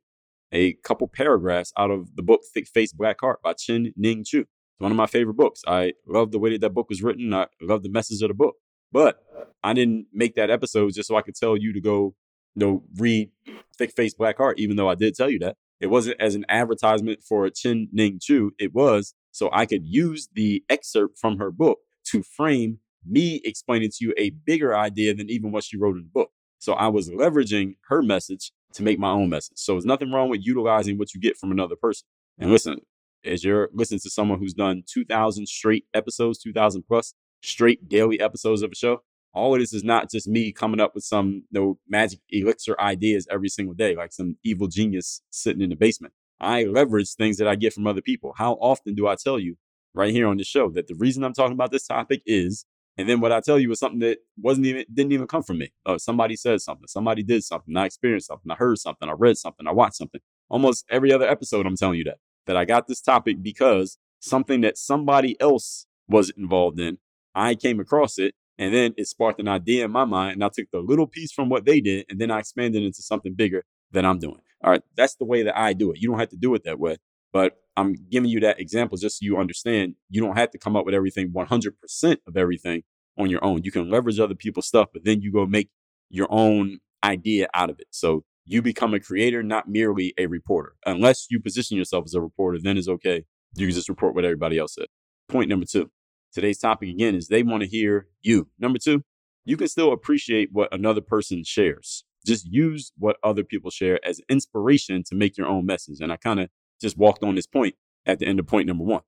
a 0.52 0.74
couple 0.84 1.08
paragraphs 1.08 1.74
out 1.78 1.92
of 1.92 2.16
the 2.16 2.24
book 2.24 2.42
Thick 2.54 2.68
Face 2.68 2.94
Black 2.94 3.20
Heart 3.20 3.42
by 3.42 3.54
Chin 3.54 3.94
Ning 3.98 4.24
Chu. 4.24 4.42
It's 4.42 4.50
one 4.80 4.92
of 4.92 4.98
my 4.98 5.08
favorite 5.08 5.36
books. 5.36 5.62
I 5.68 5.94
love 6.08 6.32
the 6.32 6.40
way 6.40 6.52
that 6.52 6.62
that 6.62 6.74
book 6.74 6.90
was 6.90 7.04
written. 7.04 7.34
I 7.34 7.48
love 7.62 7.84
the 7.84 7.90
message 7.90 8.22
of 8.22 8.30
the 8.30 8.34
book. 8.34 8.56
But 8.92 9.24
I 9.64 9.74
didn't 9.74 10.08
make 10.14 10.36
that 10.36 10.50
episode 10.50 10.94
just 10.94 11.08
so 11.08 11.16
I 11.16 11.22
could 11.22 11.36
tell 11.36 11.56
you 11.56 11.74
to 11.74 11.82
go, 11.82 12.16
know, 12.56 12.84
read 12.98 13.32
Thick 13.78 13.94
Face 13.94 14.14
Black 14.14 14.38
Heart, 14.38 14.60
even 14.60 14.76
though 14.76 14.90
I 14.90 14.96
did 14.96 15.16
tell 15.16 15.30
you 15.30 15.40
that. 15.40 15.58
It 15.80 15.88
wasn't 15.88 16.22
as 16.22 16.36
an 16.36 16.46
advertisement 16.48 17.24
for 17.24 17.50
Chin 17.50 17.88
Ning 17.92 18.20
Chu. 18.22 18.52
It 18.60 18.74
was 18.74 19.16
so 19.32 19.50
I 19.52 19.66
could 19.66 19.86
use 19.86 20.30
the 20.34 20.64
excerpt 20.70 21.18
from 21.18 21.38
her 21.40 21.52
book 21.52 21.80
to 22.06 22.22
frame 22.22 22.80
me 23.06 23.42
explaining 23.44 23.90
to 23.90 24.06
you 24.06 24.14
a 24.18 24.30
bigger 24.30 24.76
idea 24.76 25.14
than 25.14 25.30
even 25.30 25.52
what 25.52 25.64
she 25.64 25.78
wrote 25.78 25.96
in 25.96 26.04
the 26.04 26.10
book. 26.10 26.32
So 26.60 26.74
I 26.74 26.90
was 26.90 27.10
leveraging 27.10 27.78
her 27.88 28.04
message 28.04 28.52
to 28.74 28.84
make 28.84 29.00
my 29.00 29.10
own 29.10 29.30
message. 29.30 29.58
So 29.58 29.74
there's 29.74 29.86
nothing 29.86 30.12
wrong 30.12 30.30
with 30.30 30.46
utilizing 30.46 30.98
what 30.98 31.14
you 31.14 31.20
get 31.20 31.38
from 31.38 31.52
another 31.52 31.76
person. 31.76 32.08
And 32.38 32.52
listen, 32.52 32.82
as 33.26 33.44
you're 33.44 33.70
listening 33.74 34.00
to 34.02 34.10
someone 34.10 34.40
who's 34.40 34.54
done 34.54 34.84
2,000 34.88 35.48
straight 35.48 35.86
episodes, 35.94 36.40
2,000 36.40 36.84
plus 36.84 37.14
straight 37.42 37.90
daily 37.90 38.20
episodes 38.20 38.62
of 38.62 38.72
a 38.72 38.76
show, 38.76 39.02
all 39.34 39.54
of 39.54 39.60
this 39.60 39.74
is 39.74 39.84
not 39.84 40.10
just 40.10 40.28
me 40.28 40.52
coming 40.52 40.80
up 40.80 40.94
with 40.94 41.04
some 41.04 41.44
you 41.52 41.60
know, 41.60 41.80
magic 41.88 42.20
elixir 42.30 42.76
ideas 42.80 43.28
every 43.32 43.50
single 43.50 43.74
day, 43.74 43.96
like 43.96 44.14
some 44.14 44.38
evil 44.44 44.68
genius 44.68 45.22
sitting 45.30 45.62
in 45.62 45.70
the 45.70 45.76
basement. 45.76 46.14
I 46.40 46.64
leverage 46.64 47.14
things 47.14 47.38
that 47.38 47.48
I 47.48 47.56
get 47.56 47.74
from 47.74 47.88
other 47.88 48.02
people. 48.02 48.34
How 48.38 48.54
often 48.54 48.96
do 48.96 49.08
I 49.08 49.16
tell 49.16 49.40
you 49.40 49.56
right 49.94 50.12
here 50.12 50.28
on 50.28 50.38
the 50.38 50.44
show 50.44 50.70
that 50.72 50.88
the 50.88 50.96
reason 50.96 51.24
I'm 51.24 51.34
talking 51.34 51.54
about 51.54 51.72
this 51.72 51.88
topic 51.88 52.22
is, 52.26 52.66
and 52.98 53.08
then 53.08 53.22
what 53.22 53.32
I 53.32 53.40
tell 53.40 53.60
you 53.60 53.72
is 53.72 53.80
something 53.80 54.00
that 54.00 54.20
wasn't 54.38 54.66
even 54.66 54.86
didn't 54.92 55.12
even 55.12 55.28
come 55.28 55.44
from 55.44 55.60
me. 55.60 55.72
Oh, 55.86 55.98
somebody 55.98 56.36
said 56.36 56.62
something, 56.62 56.88
somebody 56.88 57.24
did 57.24 57.44
something, 57.44 57.76
I 57.78 57.86
experienced 57.86 58.28
something, 58.28 58.52
I 58.52 58.56
heard 58.56 58.80
something, 58.80 59.08
I 59.08 59.14
read 59.14 59.38
something, 59.38 59.68
I 59.68 59.72
watched 59.72 59.96
something. 59.96 60.22
Almost 60.50 60.86
every 60.90 61.14
other 61.14 61.28
episode, 61.28 61.66
I'm 61.66 61.78
telling 61.78 62.00
you 62.00 62.04
that 62.06 62.18
that 62.48 62.58
I 62.58 62.66
got 62.66 62.88
this 62.88 63.02
topic 63.02 63.42
because 63.42 63.98
something 64.20 64.62
that 64.62 64.78
somebody 64.78 65.40
else 65.40 65.86
was 66.08 66.32
involved 66.32 66.80
in, 66.80 66.98
I 67.36 67.56
came 67.56 67.80
across 67.80 68.18
it 68.18 68.36
and 68.62 68.72
then 68.72 68.94
it 68.96 69.08
sparked 69.08 69.40
an 69.40 69.48
idea 69.48 69.84
in 69.86 69.92
my 69.92 70.06
mind. 70.06 70.34
And 70.34 70.44
I 70.44 70.50
took 70.50 70.70
the 70.72 70.82
little 70.82 71.08
piece 71.08 71.32
from 71.32 71.50
what 71.50 71.66
they 71.66 71.82
did 71.82 72.06
and 72.10 72.22
then 72.22 72.30
I 72.30 72.38
expanded 72.38 72.84
into 72.84 73.02
something 73.02 73.34
bigger 73.34 73.66
that 73.92 74.06
I'm 74.06 74.20
doing. 74.20 74.40
All 74.64 74.70
right. 74.70 74.84
That's 74.96 75.16
the 75.16 75.26
way 75.26 75.42
that 75.42 75.58
I 75.58 75.74
do 75.74 75.92
it. 75.92 76.00
You 76.00 76.10
don't 76.10 76.20
have 76.20 76.30
to 76.30 76.38
do 76.38 76.54
it 76.54 76.64
that 76.66 76.80
way. 76.80 76.98
But 77.34 77.58
I'm 77.76 77.96
giving 78.12 78.30
you 78.30 78.40
that 78.42 78.60
example 78.60 79.00
just 79.00 79.18
so 79.18 79.26
you 79.26 79.38
understand 79.38 79.96
you 80.10 80.22
don't 80.22 80.38
have 80.38 80.52
to 80.52 80.60
come 80.60 80.76
up 80.76 80.86
with 80.86 80.94
everything 80.94 81.32
100% 81.32 82.18
of 82.28 82.38
everything 82.38 82.84
on 83.18 83.32
your 83.32 83.44
own. 83.44 83.64
You 83.64 83.72
can 83.72 83.90
leverage 83.90 84.20
other 84.20 84.36
people's 84.36 84.68
stuff, 84.68 84.90
but 84.94 85.06
then 85.06 85.22
you 85.22 85.32
go 85.32 85.48
make 85.48 85.72
your 86.12 86.28
own 86.30 86.82
idea 87.04 87.48
out 87.56 87.72
of 87.72 87.80
it. 87.80 87.88
So 87.90 88.26
you 88.46 88.62
become 88.62 88.94
a 88.94 89.00
creator, 89.00 89.42
not 89.42 89.70
merely 89.70 90.14
a 90.20 90.28
reporter. 90.28 90.76
Unless 90.86 91.28
you 91.32 91.40
position 91.40 91.78
yourself 91.78 92.04
as 92.06 92.14
a 92.14 92.22
reporter, 92.22 92.60
then 92.62 92.78
it's 92.78 92.88
okay. 92.88 93.26
You 93.56 93.66
can 93.66 93.76
just 93.76 93.90
report 93.90 94.14
what 94.14 94.24
everybody 94.24 94.60
else 94.60 94.76
said. 94.76 94.88
Point 95.28 95.50
number 95.50 95.66
two. 95.66 95.90
Today's 96.34 96.60
topic 96.60 96.90
again 96.90 97.16
is 97.16 97.28
they 97.28 97.44
want 97.44 97.62
to 97.62 97.68
hear 97.68 98.08
you. 98.22 98.50
Number 98.58 98.80
two, 98.80 99.04
you 99.44 99.58
can 99.58 99.68
still 99.68 99.92
appreciate 99.92 100.50
what 100.52 100.74
another 100.74 101.02
person 101.02 101.44
shares. 101.44 102.06
Just 102.26 102.46
use 102.46 102.92
what 102.98 103.18
other 103.24 103.44
people 103.44 103.72
share 103.72 104.00
as 104.06 104.22
inspiration 104.30 105.04
to 105.08 105.16
make 105.16 105.38
your 105.38 105.48
own 105.48 105.66
message. 105.66 106.00
And 106.00 106.12
I 106.12 106.18
kind 106.18 106.40
of 106.40 106.50
just 106.80 106.98
walked 106.98 107.24
on 107.24 107.36
this 107.36 107.48
point 107.48 107.76
at 108.06 108.20
the 108.20 108.28
end 108.28 108.40
of 108.40 108.48
point 108.48 108.68
number 108.68 108.84
one. 108.84 109.02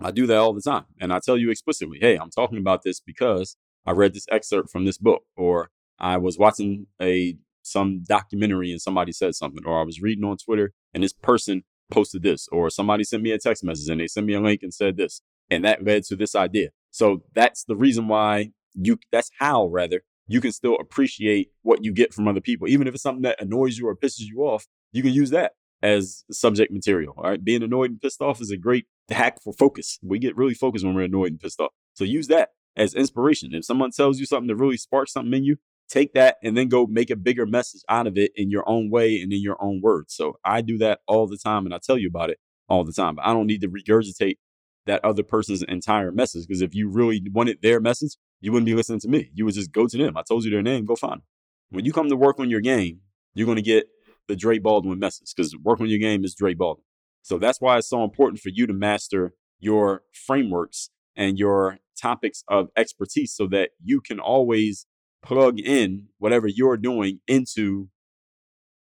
I 0.00 0.10
do 0.10 0.26
that 0.26 0.38
all 0.38 0.52
the 0.52 0.62
time. 0.62 0.86
And 1.00 1.12
I 1.12 1.20
tell 1.20 1.36
you 1.38 1.50
explicitly, 1.50 1.98
hey, 2.00 2.16
I'm 2.16 2.30
talking 2.30 2.58
about 2.58 2.82
this 2.82 3.00
because 3.00 3.56
I 3.86 3.92
read 3.92 4.14
this 4.14 4.26
excerpt 4.30 4.70
from 4.70 4.84
this 4.84 4.98
book, 4.98 5.22
or 5.36 5.70
I 5.98 6.16
was 6.16 6.38
watching 6.38 6.86
a 7.00 7.36
some 7.62 8.02
documentary 8.02 8.72
and 8.72 8.80
somebody 8.80 9.12
said 9.12 9.36
something, 9.36 9.64
or 9.64 9.78
I 9.80 9.84
was 9.84 10.00
reading 10.02 10.24
on 10.24 10.36
Twitter 10.36 10.72
and 10.92 11.04
this 11.04 11.12
person 11.12 11.62
posted 11.90 12.22
this, 12.22 12.48
or 12.50 12.70
somebody 12.70 13.04
sent 13.04 13.22
me 13.22 13.30
a 13.30 13.38
text 13.38 13.62
message 13.62 13.88
and 13.88 14.00
they 14.00 14.08
sent 14.08 14.26
me 14.26 14.34
a 14.34 14.40
link 14.40 14.60
and 14.62 14.74
said 14.74 14.96
this. 14.96 15.22
And 15.52 15.64
that 15.64 15.84
led 15.84 16.04
to 16.04 16.16
this 16.16 16.34
idea. 16.34 16.70
So 16.90 17.22
that's 17.34 17.64
the 17.64 17.76
reason 17.76 18.08
why 18.08 18.50
you, 18.74 18.98
that's 19.10 19.30
how 19.38 19.66
rather, 19.66 20.02
you 20.26 20.40
can 20.40 20.52
still 20.52 20.76
appreciate 20.80 21.50
what 21.62 21.84
you 21.84 21.92
get 21.92 22.14
from 22.14 22.26
other 22.26 22.40
people. 22.40 22.68
Even 22.68 22.86
if 22.86 22.94
it's 22.94 23.02
something 23.02 23.22
that 23.22 23.40
annoys 23.40 23.76
you 23.76 23.86
or 23.86 23.96
pisses 23.96 24.20
you 24.20 24.40
off, 24.40 24.66
you 24.92 25.02
can 25.02 25.12
use 25.12 25.30
that 25.30 25.52
as 25.82 26.24
subject 26.30 26.72
material. 26.72 27.14
All 27.16 27.30
right. 27.30 27.44
Being 27.44 27.62
annoyed 27.62 27.90
and 27.90 28.00
pissed 28.00 28.22
off 28.22 28.40
is 28.40 28.50
a 28.50 28.56
great 28.56 28.86
hack 29.10 29.42
for 29.42 29.52
focus. 29.52 29.98
We 30.02 30.18
get 30.18 30.36
really 30.36 30.54
focused 30.54 30.84
when 30.84 30.94
we're 30.94 31.02
annoyed 31.02 31.32
and 31.32 31.40
pissed 31.40 31.60
off. 31.60 31.72
So 31.94 32.04
use 32.04 32.28
that 32.28 32.50
as 32.76 32.94
inspiration. 32.94 33.52
If 33.52 33.64
someone 33.64 33.90
tells 33.90 34.18
you 34.18 34.26
something 34.26 34.48
that 34.48 34.56
really 34.56 34.76
sparks 34.76 35.12
something 35.12 35.34
in 35.34 35.44
you, 35.44 35.56
take 35.90 36.14
that 36.14 36.36
and 36.42 36.56
then 36.56 36.68
go 36.68 36.86
make 36.86 37.10
a 37.10 37.16
bigger 37.16 37.44
message 37.44 37.82
out 37.88 38.06
of 38.06 38.16
it 38.16 38.32
in 38.34 38.50
your 38.50 38.66
own 38.66 38.90
way 38.90 39.20
and 39.20 39.32
in 39.32 39.42
your 39.42 39.62
own 39.62 39.80
words. 39.82 40.14
So 40.14 40.38
I 40.44 40.62
do 40.62 40.78
that 40.78 41.00
all 41.06 41.26
the 41.26 41.36
time 41.36 41.66
and 41.66 41.74
I 41.74 41.78
tell 41.82 41.98
you 41.98 42.08
about 42.08 42.30
it 42.30 42.38
all 42.68 42.84
the 42.84 42.92
time. 42.92 43.16
But 43.16 43.26
I 43.26 43.34
don't 43.34 43.46
need 43.46 43.60
to 43.62 43.68
regurgitate 43.68 44.36
that 44.86 45.04
other 45.04 45.22
person's 45.22 45.62
entire 45.62 46.10
message 46.10 46.46
because 46.46 46.62
if 46.62 46.74
you 46.74 46.88
really 46.88 47.22
wanted 47.32 47.58
their 47.62 47.80
message, 47.80 48.16
you 48.40 48.52
wouldn't 48.52 48.66
be 48.66 48.74
listening 48.74 49.00
to 49.00 49.08
me. 49.08 49.30
You 49.34 49.44
would 49.44 49.54
just 49.54 49.72
go 49.72 49.86
to 49.86 49.96
them. 49.96 50.16
I 50.16 50.22
told 50.22 50.44
you 50.44 50.50
their 50.50 50.62
name, 50.62 50.84
go 50.84 50.96
find 50.96 51.14
them. 51.14 51.22
When 51.70 51.84
you 51.84 51.92
come 51.92 52.08
to 52.08 52.16
work 52.16 52.38
on 52.38 52.50
your 52.50 52.60
game, 52.60 53.00
you're 53.34 53.46
going 53.46 53.56
to 53.56 53.62
get 53.62 53.86
the 54.28 54.36
Dre 54.36 54.58
Baldwin 54.58 54.98
message 54.98 55.32
because 55.34 55.56
work 55.56 55.80
on 55.80 55.88
your 55.88 55.98
game 55.98 56.24
is 56.24 56.34
Dre 56.34 56.54
Baldwin. 56.54 56.84
So 57.22 57.38
that's 57.38 57.60
why 57.60 57.78
it's 57.78 57.88
so 57.88 58.02
important 58.02 58.40
for 58.40 58.48
you 58.48 58.66
to 58.66 58.72
master 58.72 59.32
your 59.60 60.02
frameworks 60.12 60.90
and 61.16 61.38
your 61.38 61.78
topics 62.00 62.42
of 62.48 62.68
expertise 62.76 63.32
so 63.32 63.46
that 63.48 63.70
you 63.82 64.00
can 64.00 64.18
always 64.18 64.86
plug 65.22 65.60
in 65.60 66.08
whatever 66.18 66.48
you're 66.48 66.76
doing 66.76 67.20
into 67.28 67.88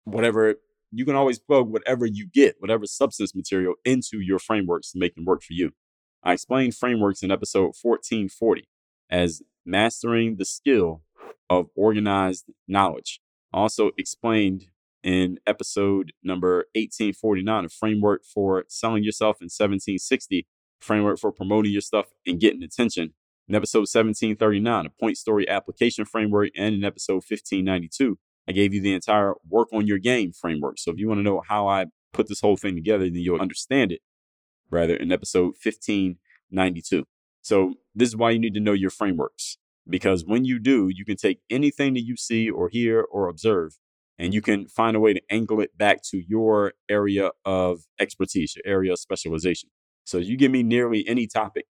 whatever 0.06 0.56
you 0.96 1.06
can 1.06 1.16
always 1.16 1.40
plug 1.40 1.70
whatever 1.70 2.06
you 2.06 2.26
get, 2.26 2.56
whatever 2.60 2.86
substance 2.86 3.36
material 3.36 3.76
into 3.84 4.20
your 4.22 4.40
frameworks 4.40 4.92
to 4.92 5.00
make 5.00 5.16
them 5.16 5.26
work 5.26 5.44
for 5.44 5.54
you. 5.54 5.72
I 6.24 6.34
explained 6.34 6.76
frameworks 6.76 7.22
in 7.22 7.32
episode 7.32 7.74
1440 7.82 8.68
as 9.10 9.42
mastering 9.66 10.38
the 10.38 10.46
skill 10.46 11.02
of 11.50 11.68
organized 11.76 12.46
knowledge. 12.68 13.20
Also 13.52 13.92
explained 13.98 14.68
in 15.04 15.38
episode 15.46 16.14
number 16.24 16.66
1849 16.76 17.66
a 17.66 17.70
framework 17.70 18.24
for 18.26 18.64
selling 18.68 19.04
yourself 19.04 19.36
in 19.42 19.46
1760, 19.46 20.48
framework 20.80 21.20
for 21.20 21.32
promoting 21.32 21.72
your 21.72 21.82
stuff 21.82 22.06
and 22.26 22.40
getting 22.40 22.64
attention, 22.64 23.14
in 23.48 23.54
episode 23.54 23.80
1739, 23.80 24.86
a 24.86 24.90
point 24.90 25.18
story 25.18 25.48
application 25.48 26.06
framework, 26.06 26.50
and 26.58 26.74
in 26.74 26.84
episode 26.84 27.16
1592, 27.16 28.18
I 28.48 28.52
gave 28.52 28.74
you 28.74 28.82
the 28.82 28.94
entire 28.94 29.34
work 29.48 29.70
on 29.74 29.88
your 29.88 29.98
game 29.98 30.32
framework. 30.32 30.80
So 30.80 30.92
if 30.92 30.98
you 30.98 31.08
want 31.08 31.20
to 31.20 31.24
know 31.24 31.42
how 31.48 31.68
I 31.68 31.86
put 32.14 32.28
this 32.28 32.42
whole 32.42 32.58
thing 32.58 32.76
together, 32.76 33.06
then 33.06 33.16
you'll 33.16 33.42
understand 33.42 33.92
it 33.92 34.02
rather 34.70 34.96
in 34.96 35.12
episode 35.12 35.56
1592. 35.64 37.06
So 37.42 37.74
this 37.94 38.10
is 38.10 38.16
why 38.16 38.32
you 38.32 38.40
need 38.40 38.54
to 38.56 38.60
know 38.60 38.74
your 38.74 38.90
frameworks 38.90 39.58
because 39.88 40.26
when 40.26 40.46
you 40.46 40.60
do, 40.60 40.90
you 40.94 41.06
can 41.06 41.18
take 41.18 41.40
anything 41.50 41.94
that 41.94 42.04
you 42.04 42.18
see 42.18 42.50
or 42.50 42.70
hear 42.70 43.02
or 43.02 43.28
observe 43.28 43.78
and 44.18 44.34
you 44.34 44.42
can 44.42 44.68
find 44.68 44.96
a 44.96 45.00
way 45.00 45.14
to 45.14 45.22
angle 45.30 45.60
it 45.60 45.78
back 45.78 46.02
to 46.04 46.24
your 46.28 46.74
area 46.90 47.32
of 47.44 47.82
expertise, 48.00 48.56
your 48.56 48.64
area 48.66 48.94
of 48.94 49.00
specialization. 49.00 49.70
So 50.06 50.18
you 50.18 50.38
give 50.38 50.52
me 50.52 50.64
nearly 50.64 51.08
any 51.08 51.28
topic 51.28 51.66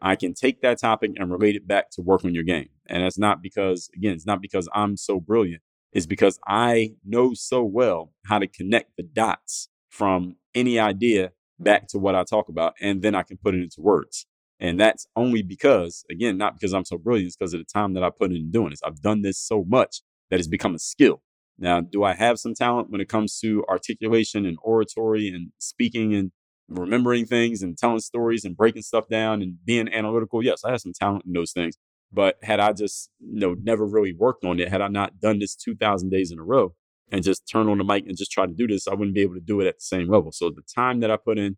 I 0.00 0.16
can 0.16 0.34
take 0.34 0.60
that 0.60 0.78
topic 0.78 1.12
and 1.16 1.30
relate 1.30 1.56
it 1.56 1.66
back 1.66 1.90
to 1.92 2.02
work 2.02 2.24
on 2.24 2.34
your 2.34 2.44
game. 2.44 2.68
And 2.86 3.02
that's 3.02 3.18
not 3.18 3.42
because, 3.42 3.88
again, 3.96 4.12
it's 4.12 4.26
not 4.26 4.42
because 4.42 4.68
I'm 4.74 4.98
so 4.98 5.18
brilliant. 5.18 5.62
It's 5.94 6.06
because 6.06 6.38
I 6.46 6.94
know 7.04 7.34
so 7.34 7.62
well 7.64 8.12
how 8.26 8.38
to 8.40 8.46
connect 8.48 8.96
the 8.96 9.04
dots 9.04 9.68
from 9.90 10.36
any 10.54 10.78
idea 10.78 11.32
back 11.60 11.88
to 11.88 11.98
what 11.98 12.16
I 12.16 12.24
talk 12.24 12.48
about. 12.48 12.74
And 12.80 13.02
then 13.02 13.14
I 13.14 13.22
can 13.22 13.38
put 13.38 13.54
it 13.54 13.62
into 13.62 13.80
words. 13.80 14.26
And 14.60 14.78
that's 14.80 15.06
only 15.16 15.42
because, 15.42 16.04
again, 16.10 16.38
not 16.38 16.54
because 16.54 16.74
I'm 16.74 16.84
so 16.84 16.98
brilliant, 16.98 17.28
it's 17.28 17.36
because 17.36 17.54
of 17.54 17.60
the 17.60 17.66
time 17.66 17.94
that 17.94 18.04
I 18.04 18.10
put 18.10 18.32
in 18.32 18.50
doing 18.50 18.70
this. 18.70 18.82
I've 18.84 19.02
done 19.02 19.22
this 19.22 19.38
so 19.38 19.64
much 19.66 20.02
that 20.30 20.38
it's 20.38 20.48
become 20.48 20.74
a 20.74 20.78
skill. 20.78 21.22
Now, 21.58 21.80
do 21.80 22.02
I 22.04 22.14
have 22.14 22.38
some 22.38 22.54
talent 22.54 22.90
when 22.90 23.00
it 23.00 23.08
comes 23.08 23.38
to 23.40 23.64
articulation 23.68 24.46
and 24.46 24.58
oratory 24.62 25.28
and 25.28 25.52
speaking 25.58 26.14
and 26.14 26.32
remembering 26.68 27.26
things 27.26 27.62
and 27.62 27.76
telling 27.76 28.00
stories 28.00 28.44
and 28.44 28.56
breaking 28.56 28.82
stuff 28.82 29.08
down 29.08 29.42
and 29.42 29.58
being 29.64 29.88
analytical. 29.92 30.42
Yes, 30.42 30.64
I 30.64 30.70
have 30.70 30.80
some 30.80 30.92
talent 30.98 31.24
in 31.26 31.32
those 31.32 31.52
things. 31.52 31.76
But 32.12 32.38
had 32.42 32.60
I 32.60 32.72
just, 32.72 33.10
you 33.18 33.40
know, 33.40 33.56
never 33.60 33.84
really 33.84 34.12
worked 34.12 34.44
on 34.44 34.60
it, 34.60 34.68
had 34.68 34.80
I 34.80 34.88
not 34.88 35.20
done 35.20 35.38
this 35.40 35.56
2000 35.56 36.10
days 36.10 36.30
in 36.30 36.38
a 36.38 36.44
row 36.44 36.74
and 37.10 37.24
just 37.24 37.48
turn 37.50 37.68
on 37.68 37.78
the 37.78 37.84
mic 37.84 38.06
and 38.06 38.16
just 38.16 38.30
try 38.30 38.46
to 38.46 38.52
do 38.52 38.66
this, 38.66 38.86
I 38.86 38.94
wouldn't 38.94 39.14
be 39.14 39.22
able 39.22 39.34
to 39.34 39.40
do 39.40 39.60
it 39.60 39.66
at 39.66 39.76
the 39.76 39.84
same 39.84 40.08
level. 40.08 40.30
So 40.32 40.50
the 40.50 40.62
time 40.62 41.00
that 41.00 41.10
I 41.10 41.16
put 41.16 41.38
in 41.38 41.56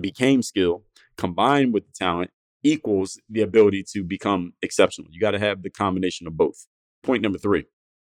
became 0.00 0.42
skill 0.42 0.84
combined 1.16 1.74
with 1.74 1.86
the 1.86 1.92
talent 1.92 2.30
equals 2.62 3.20
the 3.28 3.40
ability 3.40 3.84
to 3.92 4.02
become 4.04 4.52
exceptional. 4.62 5.08
You 5.10 5.20
got 5.20 5.32
to 5.32 5.38
have 5.38 5.62
the 5.62 5.70
combination 5.70 6.26
of 6.26 6.36
both. 6.36 6.66
Point 7.02 7.22
number 7.22 7.38
three. 7.38 7.64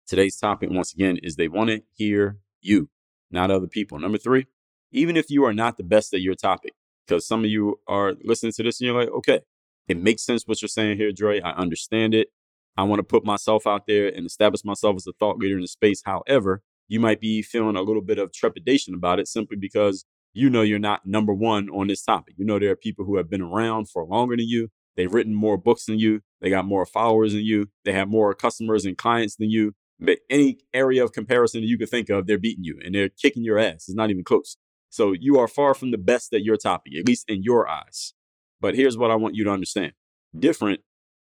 Today's 0.07 0.37
topic, 0.37 0.69
once 0.71 0.93
again, 0.93 1.17
is 1.23 1.35
they 1.35 1.47
want 1.47 1.69
to 1.69 1.81
hear 1.93 2.37
you, 2.61 2.89
not 3.29 3.51
other 3.51 3.67
people. 3.67 3.97
Number 3.99 4.17
three, 4.17 4.47
even 4.91 5.15
if 5.15 5.29
you 5.29 5.45
are 5.45 5.53
not 5.53 5.77
the 5.77 5.83
best 5.83 6.13
at 6.13 6.21
your 6.21 6.35
topic, 6.35 6.73
because 7.07 7.25
some 7.25 7.45
of 7.45 7.49
you 7.49 7.79
are 7.87 8.13
listening 8.23 8.51
to 8.53 8.63
this 8.63 8.81
and 8.81 8.87
you're 8.87 8.99
like, 8.99 9.09
okay, 9.09 9.41
It 9.87 9.97
makes 9.97 10.23
sense 10.23 10.43
what 10.45 10.61
you're 10.61 10.69
saying 10.69 10.97
here, 10.97 11.11
Dre. 11.11 11.41
I 11.41 11.51
understand 11.51 12.13
it. 12.13 12.29
I 12.77 12.83
want 12.83 12.99
to 12.99 13.03
put 13.03 13.25
myself 13.25 13.67
out 13.67 13.87
there 13.87 14.07
and 14.07 14.25
establish 14.25 14.63
myself 14.63 14.95
as 14.95 15.07
a 15.07 15.13
thought 15.13 15.37
leader 15.37 15.55
in 15.55 15.61
the 15.61 15.67
space. 15.67 16.01
However, 16.05 16.63
you 16.87 16.99
might 16.99 17.19
be 17.19 17.41
feeling 17.41 17.75
a 17.75 17.81
little 17.81 18.01
bit 18.01 18.17
of 18.17 18.33
trepidation 18.33 18.93
about 18.93 19.19
it 19.19 19.27
simply 19.27 19.57
because 19.57 20.05
you 20.33 20.49
know 20.49 20.61
you're 20.61 20.79
not 20.79 21.05
number 21.05 21.33
one 21.33 21.69
on 21.69 21.87
this 21.87 22.03
topic. 22.03 22.35
You 22.37 22.45
know 22.45 22.59
there 22.59 22.71
are 22.71 22.75
people 22.77 23.05
who 23.05 23.17
have 23.17 23.29
been 23.29 23.41
around 23.41 23.89
for 23.89 24.05
longer 24.05 24.35
than 24.35 24.47
you. 24.47 24.69
They've 24.95 25.13
written 25.13 25.33
more 25.33 25.57
books 25.57 25.85
than 25.85 25.99
you. 25.99 26.21
They 26.41 26.49
got 26.49 26.65
more 26.65 26.85
followers 26.85 27.33
than 27.33 27.43
you. 27.43 27.69
They 27.85 27.93
have 27.93 28.07
more 28.07 28.33
customers 28.33 28.85
and 28.85 28.97
clients 28.97 29.35
than 29.35 29.49
you. 29.49 29.73
But 29.99 30.19
any 30.29 30.59
area 30.73 31.03
of 31.03 31.11
comparison 31.11 31.61
that 31.61 31.67
you 31.67 31.77
could 31.77 31.89
think 31.89 32.09
of, 32.09 32.25
they're 32.27 32.39
beating 32.39 32.63
you 32.63 32.79
and 32.83 32.95
they're 32.95 33.09
kicking 33.09 33.43
your 33.43 33.59
ass. 33.59 33.87
It's 33.87 33.93
not 33.93 34.09
even 34.09 34.23
close. 34.23 34.57
So 34.89 35.13
you 35.13 35.39
are 35.39 35.47
far 35.47 35.73
from 35.73 35.91
the 35.91 35.97
best 35.97 36.33
at 36.33 36.43
your 36.43 36.57
topic, 36.57 36.93
at 36.97 37.07
least 37.07 37.29
in 37.29 37.43
your 37.43 37.69
eyes. 37.69 38.13
But 38.61 38.75
here's 38.75 38.97
what 38.97 39.11
I 39.11 39.15
want 39.15 39.35
you 39.35 39.43
to 39.43 39.51
understand 39.51 39.93
different 40.37 40.81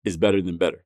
is 0.05 0.17
better 0.17 0.43
than 0.43 0.57
better. 0.57 0.85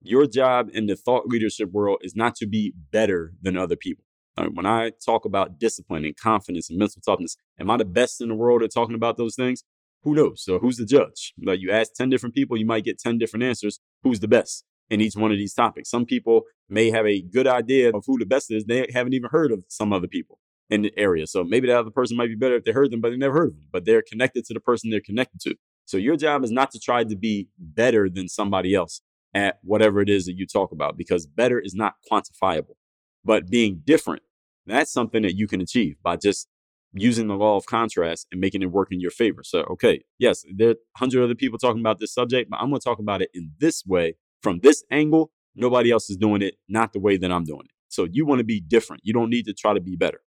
Your 0.00 0.26
job 0.26 0.68
in 0.72 0.86
the 0.86 0.94
thought 0.94 1.26
leadership 1.26 1.72
world 1.72 1.98
is 2.02 2.14
not 2.14 2.36
to 2.36 2.46
be 2.46 2.72
better 2.92 3.32
than 3.42 3.56
other 3.56 3.74
people. 3.74 4.04
When 4.52 4.66
I 4.66 4.92
talk 5.04 5.24
about 5.24 5.58
discipline 5.58 6.04
and 6.04 6.16
confidence 6.16 6.70
and 6.70 6.78
mental 6.78 7.02
toughness, 7.04 7.36
am 7.58 7.70
I 7.70 7.76
the 7.76 7.84
best 7.84 8.20
in 8.20 8.28
the 8.28 8.36
world 8.36 8.62
at 8.62 8.72
talking 8.72 8.94
about 8.94 9.16
those 9.16 9.34
things? 9.34 9.64
Who 10.04 10.14
knows? 10.14 10.44
So 10.44 10.60
who's 10.60 10.76
the 10.76 10.84
judge? 10.84 11.34
Like 11.42 11.60
you 11.60 11.72
ask 11.72 11.92
10 11.94 12.08
different 12.08 12.36
people, 12.36 12.56
you 12.56 12.64
might 12.64 12.84
get 12.84 13.00
10 13.00 13.18
different 13.18 13.42
answers. 13.42 13.80
Who's 14.04 14.20
the 14.20 14.28
best 14.28 14.64
in 14.90 15.00
each 15.00 15.16
one 15.16 15.32
of 15.32 15.38
these 15.38 15.54
topics? 15.54 15.90
Some 15.90 16.06
people 16.06 16.42
may 16.68 16.90
have 16.90 17.04
a 17.04 17.20
good 17.20 17.48
idea 17.48 17.88
of 17.88 18.04
who 18.06 18.16
the 18.16 18.26
best 18.26 18.52
is. 18.52 18.66
They 18.66 18.86
haven't 18.94 19.14
even 19.14 19.30
heard 19.32 19.50
of 19.50 19.64
some 19.66 19.92
other 19.92 20.06
people 20.06 20.38
in 20.70 20.82
the 20.82 20.92
area. 20.96 21.26
So 21.26 21.44
maybe 21.44 21.66
that 21.68 21.78
other 21.78 21.90
person 21.90 22.16
might 22.16 22.28
be 22.28 22.34
better 22.34 22.56
if 22.56 22.64
they 22.64 22.72
heard 22.72 22.90
them, 22.90 23.00
but 23.00 23.10
they 23.10 23.16
never 23.16 23.34
heard 23.34 23.52
them, 23.52 23.64
but 23.72 23.84
they're 23.84 24.02
connected 24.02 24.44
to 24.46 24.54
the 24.54 24.60
person 24.60 24.90
they're 24.90 25.00
connected 25.00 25.40
to. 25.42 25.54
So 25.86 25.96
your 25.96 26.16
job 26.16 26.44
is 26.44 26.50
not 26.50 26.70
to 26.72 26.78
try 26.78 27.04
to 27.04 27.16
be 27.16 27.48
better 27.58 28.10
than 28.10 28.28
somebody 28.28 28.74
else 28.74 29.00
at 29.34 29.58
whatever 29.62 30.00
it 30.00 30.08
is 30.08 30.26
that 30.26 30.36
you 30.36 30.46
talk 30.46 30.72
about 30.72 30.96
because 30.96 31.26
better 31.26 31.58
is 31.58 31.74
not 31.74 31.94
quantifiable. 32.10 32.76
But 33.24 33.48
being 33.48 33.82
different, 33.84 34.22
that's 34.66 34.92
something 34.92 35.22
that 35.22 35.34
you 35.34 35.46
can 35.46 35.60
achieve 35.60 35.96
by 36.02 36.16
just 36.16 36.48
using 36.92 37.28
the 37.28 37.34
law 37.34 37.56
of 37.56 37.66
contrast 37.66 38.26
and 38.32 38.40
making 38.40 38.62
it 38.62 38.70
work 38.70 38.88
in 38.90 39.00
your 39.00 39.10
favor. 39.10 39.42
So, 39.44 39.60
okay, 39.70 40.02
yes, 40.18 40.44
there 40.54 40.70
are 40.70 40.76
100 40.98 41.22
other 41.22 41.34
people 41.34 41.58
talking 41.58 41.80
about 41.80 41.98
this 41.98 42.12
subject, 42.12 42.50
but 42.50 42.58
I'm 42.60 42.68
going 42.68 42.80
to 42.80 42.84
talk 42.84 42.98
about 42.98 43.22
it 43.22 43.30
in 43.34 43.52
this 43.58 43.84
way 43.86 44.16
from 44.42 44.60
this 44.62 44.84
angle. 44.90 45.30
Nobody 45.54 45.90
else 45.90 46.08
is 46.08 46.16
doing 46.16 46.42
it, 46.42 46.54
not 46.68 46.92
the 46.92 47.00
way 47.00 47.16
that 47.16 47.32
I'm 47.32 47.44
doing 47.44 47.64
it. 47.64 47.72
So, 47.88 48.06
you 48.10 48.26
want 48.26 48.38
to 48.38 48.44
be 48.44 48.60
different. 48.60 49.02
You 49.04 49.12
don't 49.12 49.30
need 49.30 49.46
to 49.46 49.54
try 49.54 49.74
to 49.74 49.80
be 49.80 49.96
better. 49.96 50.20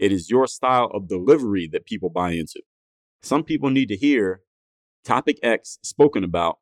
It 0.00 0.12
is 0.12 0.30
your 0.30 0.46
style 0.46 0.90
of 0.94 1.08
delivery 1.08 1.68
that 1.72 1.84
people 1.84 2.08
buy 2.08 2.30
into. 2.30 2.62
Some 3.20 3.44
people 3.44 3.68
need 3.68 3.88
to 3.90 3.96
hear 3.96 4.40
topic 5.04 5.38
X 5.42 5.78
spoken 5.82 6.24
about 6.24 6.58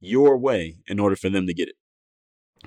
your 0.00 0.38
way 0.38 0.76
in 0.86 1.00
order 1.00 1.16
for 1.16 1.28
them 1.28 1.48
to 1.48 1.54
get 1.54 1.68
it. 1.68 1.74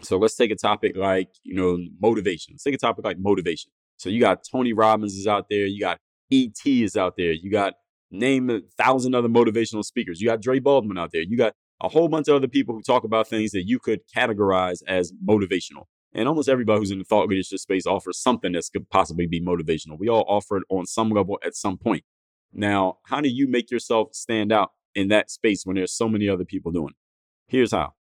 So 0.01 0.17
let's 0.17 0.35
take 0.35 0.51
a 0.51 0.55
topic 0.55 0.97
like, 0.97 1.29
you 1.43 1.55
know, 1.55 1.77
motivation. 2.01 2.55
Let's 2.55 2.63
take 2.63 2.75
a 2.75 2.77
topic 2.77 3.05
like 3.05 3.17
motivation. 3.17 3.71
So 3.95 4.09
you 4.09 4.19
got 4.19 4.41
Tony 4.51 4.73
Robbins 4.73 5.13
is 5.13 5.27
out 5.27 5.45
there, 5.49 5.65
you 5.65 5.79
got 5.79 5.99
ET 6.29 6.59
is 6.65 6.97
out 6.97 7.15
there, 7.15 7.31
you 7.31 7.49
got 7.49 7.75
name 8.11 8.49
a 8.49 8.59
thousand 8.77 9.15
other 9.15 9.29
motivational 9.29 9.85
speakers, 9.85 10.19
you 10.19 10.27
got 10.27 10.41
Dre 10.41 10.59
Baldwin 10.59 10.97
out 10.97 11.11
there, 11.13 11.21
you 11.21 11.37
got 11.37 11.53
a 11.81 11.87
whole 11.87 12.09
bunch 12.09 12.27
of 12.27 12.35
other 12.35 12.49
people 12.49 12.75
who 12.75 12.81
talk 12.81 13.05
about 13.05 13.29
things 13.29 13.51
that 13.51 13.63
you 13.65 13.79
could 13.79 14.01
categorize 14.13 14.79
as 14.87 15.13
motivational. 15.25 15.85
And 16.15 16.29
almost 16.29 16.47
everybody 16.47 16.79
who's 16.79 16.91
in 16.91 16.99
the 16.99 17.03
thought 17.03 17.27
leadership 17.27 17.59
space 17.59 17.85
offers 17.85 18.17
something 18.17 18.53
that 18.53 18.63
could 18.71 18.89
possibly 18.89 19.27
be 19.27 19.41
motivational. 19.41 19.99
We 19.99 20.07
all 20.07 20.23
offer 20.29 20.57
it 20.57 20.63
on 20.69 20.85
some 20.85 21.09
level 21.09 21.37
at 21.45 21.55
some 21.55 21.77
point. 21.77 22.05
Now, 22.53 22.99
how 23.03 23.19
do 23.19 23.27
you 23.27 23.49
make 23.49 23.69
yourself 23.69 24.15
stand 24.15 24.53
out 24.53 24.71
in 24.95 25.09
that 25.09 25.29
space 25.29 25.65
when 25.65 25.75
there's 25.75 25.91
so 25.91 26.07
many 26.07 26.29
other 26.29 26.45
people 26.45 26.71
doing 26.71 26.91
it? 26.91 26.95
Here's 27.47 27.73
how 27.73 27.95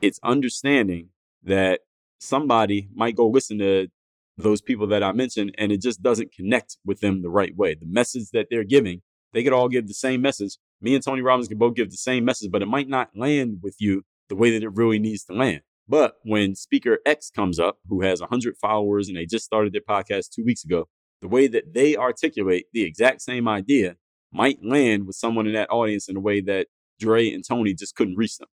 it's 0.00 0.20
understanding 0.22 1.08
that 1.42 1.80
somebody 2.20 2.88
might 2.94 3.16
go 3.16 3.26
listen 3.26 3.58
to 3.58 3.88
those 4.36 4.62
people 4.62 4.86
that 4.86 5.02
I 5.02 5.10
mentioned 5.12 5.54
and 5.58 5.72
it 5.72 5.82
just 5.82 6.02
doesn't 6.02 6.32
connect 6.32 6.78
with 6.84 7.00
them 7.00 7.22
the 7.22 7.30
right 7.30 7.54
way. 7.56 7.74
The 7.74 7.86
message 7.86 8.30
that 8.32 8.46
they're 8.48 8.64
giving, 8.64 9.02
they 9.32 9.42
could 9.42 9.52
all 9.52 9.68
give 9.68 9.88
the 9.88 9.94
same 9.94 10.22
message. 10.22 10.56
Me 10.80 10.94
and 10.94 11.02
Tony 11.02 11.20
Robbins 11.20 11.48
can 11.48 11.58
both 11.58 11.74
give 11.74 11.90
the 11.90 11.96
same 11.96 12.24
message, 12.24 12.52
but 12.52 12.62
it 12.62 12.68
might 12.68 12.88
not 12.88 13.10
land 13.16 13.58
with 13.60 13.76
you 13.80 14.04
the 14.28 14.36
way 14.36 14.52
that 14.52 14.62
it 14.62 14.72
really 14.74 15.00
needs 15.00 15.24
to 15.24 15.34
land. 15.34 15.62
But 15.88 16.14
when 16.22 16.54
speaker 16.54 16.98
X 17.04 17.30
comes 17.30 17.58
up, 17.58 17.78
who 17.88 18.02
has 18.02 18.20
100 18.20 18.56
followers 18.56 19.08
and 19.08 19.16
they 19.16 19.26
just 19.26 19.44
started 19.44 19.72
their 19.72 19.82
podcast 19.82 20.30
two 20.30 20.44
weeks 20.44 20.64
ago, 20.64 20.88
the 21.20 21.28
way 21.28 21.46
that 21.46 21.74
they 21.74 21.96
articulate 21.96 22.66
the 22.72 22.82
exact 22.82 23.22
same 23.22 23.48
idea 23.48 23.96
might 24.32 24.64
land 24.64 25.06
with 25.06 25.16
someone 25.16 25.46
in 25.46 25.52
that 25.54 25.70
audience 25.70 26.08
in 26.08 26.16
a 26.16 26.20
way 26.20 26.40
that 26.40 26.68
Dre 26.98 27.30
and 27.30 27.44
Tony 27.46 27.74
just 27.74 27.94
couldn't 27.94 28.16
reach 28.16 28.38
them. 28.38 28.48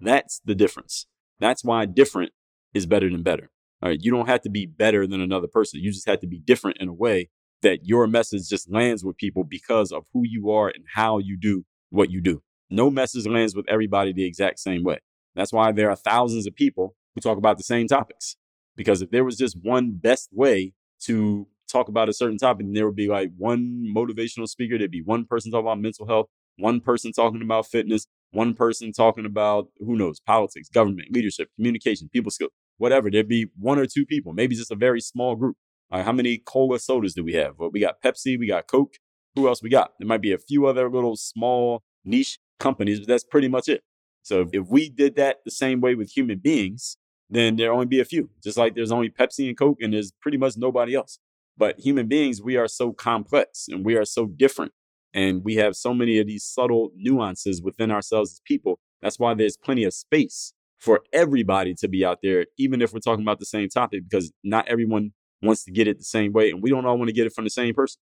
That's 0.00 0.40
the 0.44 0.54
difference. 0.54 1.06
That's 1.40 1.64
why 1.64 1.86
different 1.86 2.32
is 2.74 2.86
better 2.86 3.10
than 3.10 3.22
better. 3.22 3.50
All 3.82 3.88
right. 3.88 3.98
You 4.00 4.10
don't 4.10 4.28
have 4.28 4.40
to 4.42 4.50
be 4.50 4.66
better 4.66 5.06
than 5.06 5.20
another 5.20 5.46
person. 5.46 5.80
You 5.80 5.92
just 5.92 6.08
have 6.08 6.20
to 6.20 6.26
be 6.26 6.38
different 6.38 6.78
in 6.80 6.88
a 6.88 6.92
way 6.92 7.30
that 7.62 7.80
your 7.84 8.06
message 8.06 8.48
just 8.48 8.70
lands 8.70 9.04
with 9.04 9.16
people 9.16 9.44
because 9.44 9.92
of 9.92 10.04
who 10.12 10.22
you 10.24 10.50
are 10.50 10.68
and 10.68 10.84
how 10.94 11.18
you 11.18 11.36
do 11.36 11.64
what 11.90 12.10
you 12.10 12.20
do. 12.20 12.42
No 12.70 12.90
message 12.90 13.26
lands 13.26 13.54
with 13.54 13.66
everybody 13.68 14.12
the 14.12 14.24
exact 14.24 14.58
same 14.60 14.84
way. 14.84 14.98
That's 15.38 15.52
why 15.52 15.72
there 15.72 15.88
are 15.88 15.96
thousands 15.96 16.46
of 16.46 16.54
people 16.54 16.96
who 17.14 17.20
talk 17.20 17.38
about 17.38 17.56
the 17.58 17.64
same 17.64 17.86
topics. 17.86 18.36
Because 18.76 19.02
if 19.02 19.10
there 19.10 19.24
was 19.24 19.36
just 19.36 19.56
one 19.62 19.92
best 19.92 20.28
way 20.32 20.72
to 21.04 21.46
talk 21.70 21.88
about 21.88 22.08
a 22.08 22.12
certain 22.12 22.38
topic, 22.38 22.66
then 22.66 22.72
there 22.74 22.86
would 22.86 22.96
be 22.96 23.08
like 23.08 23.30
one 23.36 23.86
motivational 23.94 24.48
speaker, 24.48 24.76
there'd 24.76 24.90
be 24.90 25.02
one 25.02 25.24
person 25.24 25.52
talking 25.52 25.66
about 25.66 25.80
mental 25.80 26.06
health, 26.06 26.26
one 26.56 26.80
person 26.80 27.12
talking 27.12 27.42
about 27.42 27.66
fitness, 27.66 28.06
one 28.32 28.54
person 28.54 28.92
talking 28.92 29.24
about 29.24 29.68
who 29.78 29.96
knows, 29.96 30.20
politics, 30.20 30.68
government, 30.68 31.08
leadership, 31.12 31.48
communication, 31.56 32.08
people 32.12 32.30
skills, 32.30 32.50
whatever. 32.78 33.10
There'd 33.10 33.28
be 33.28 33.46
one 33.58 33.78
or 33.78 33.86
two 33.86 34.04
people, 34.06 34.32
maybe 34.32 34.56
just 34.56 34.72
a 34.72 34.76
very 34.76 35.00
small 35.00 35.36
group. 35.36 35.56
Right, 35.90 36.04
how 36.04 36.12
many 36.12 36.38
cola 36.38 36.78
sodas 36.78 37.14
do 37.14 37.24
we 37.24 37.32
have? 37.34 37.54
Well, 37.58 37.70
we 37.72 37.80
got 37.80 38.02
Pepsi, 38.02 38.38
we 38.38 38.48
got 38.48 38.66
Coke. 38.66 38.94
Who 39.34 39.48
else 39.48 39.62
we 39.62 39.70
got? 39.70 39.92
There 39.98 40.06
might 40.06 40.20
be 40.20 40.32
a 40.32 40.38
few 40.38 40.66
other 40.66 40.90
little 40.90 41.16
small 41.16 41.82
niche 42.04 42.38
companies, 42.60 42.98
but 42.98 43.08
that's 43.08 43.24
pretty 43.24 43.48
much 43.48 43.68
it. 43.68 43.82
So 44.28 44.46
if 44.52 44.66
we 44.68 44.90
did 44.90 45.16
that 45.16 45.38
the 45.46 45.50
same 45.50 45.80
way 45.80 45.94
with 45.94 46.10
human 46.14 46.38
beings, 46.38 46.98
then 47.30 47.56
there 47.56 47.72
only 47.72 47.86
be 47.86 47.98
a 47.98 48.04
few. 48.04 48.28
Just 48.44 48.58
like 48.58 48.74
there's 48.74 48.92
only 48.92 49.08
Pepsi 49.08 49.48
and 49.48 49.56
Coke, 49.56 49.78
and 49.80 49.94
there's 49.94 50.12
pretty 50.20 50.36
much 50.36 50.54
nobody 50.58 50.94
else. 50.94 51.18
But 51.56 51.80
human 51.80 52.08
beings, 52.08 52.42
we 52.42 52.56
are 52.56 52.68
so 52.68 52.92
complex 52.92 53.66
and 53.68 53.86
we 53.86 53.96
are 53.96 54.04
so 54.04 54.26
different 54.26 54.72
and 55.14 55.42
we 55.44 55.56
have 55.56 55.74
so 55.74 55.94
many 55.94 56.18
of 56.18 56.26
these 56.26 56.44
subtle 56.44 56.90
nuances 56.94 57.62
within 57.62 57.90
ourselves 57.90 58.32
as 58.32 58.40
people. 58.44 58.78
That's 59.00 59.18
why 59.18 59.32
there's 59.32 59.56
plenty 59.56 59.84
of 59.84 59.94
space 59.94 60.52
for 60.78 61.00
everybody 61.12 61.74
to 61.76 61.88
be 61.88 62.04
out 62.04 62.18
there, 62.22 62.46
even 62.58 62.82
if 62.82 62.92
we're 62.92 63.00
talking 63.00 63.24
about 63.24 63.40
the 63.40 63.46
same 63.46 63.68
topic, 63.70 64.02
because 64.08 64.30
not 64.44 64.68
everyone 64.68 65.12
wants 65.42 65.64
to 65.64 65.72
get 65.72 65.88
it 65.88 65.98
the 65.98 66.04
same 66.04 66.32
way. 66.32 66.50
And 66.50 66.62
we 66.62 66.70
don't 66.70 66.84
all 66.84 66.98
want 66.98 67.08
to 67.08 67.14
get 67.14 67.26
it 67.26 67.32
from 67.32 67.44
the 67.44 67.50
same 67.50 67.74
person. 67.74 68.00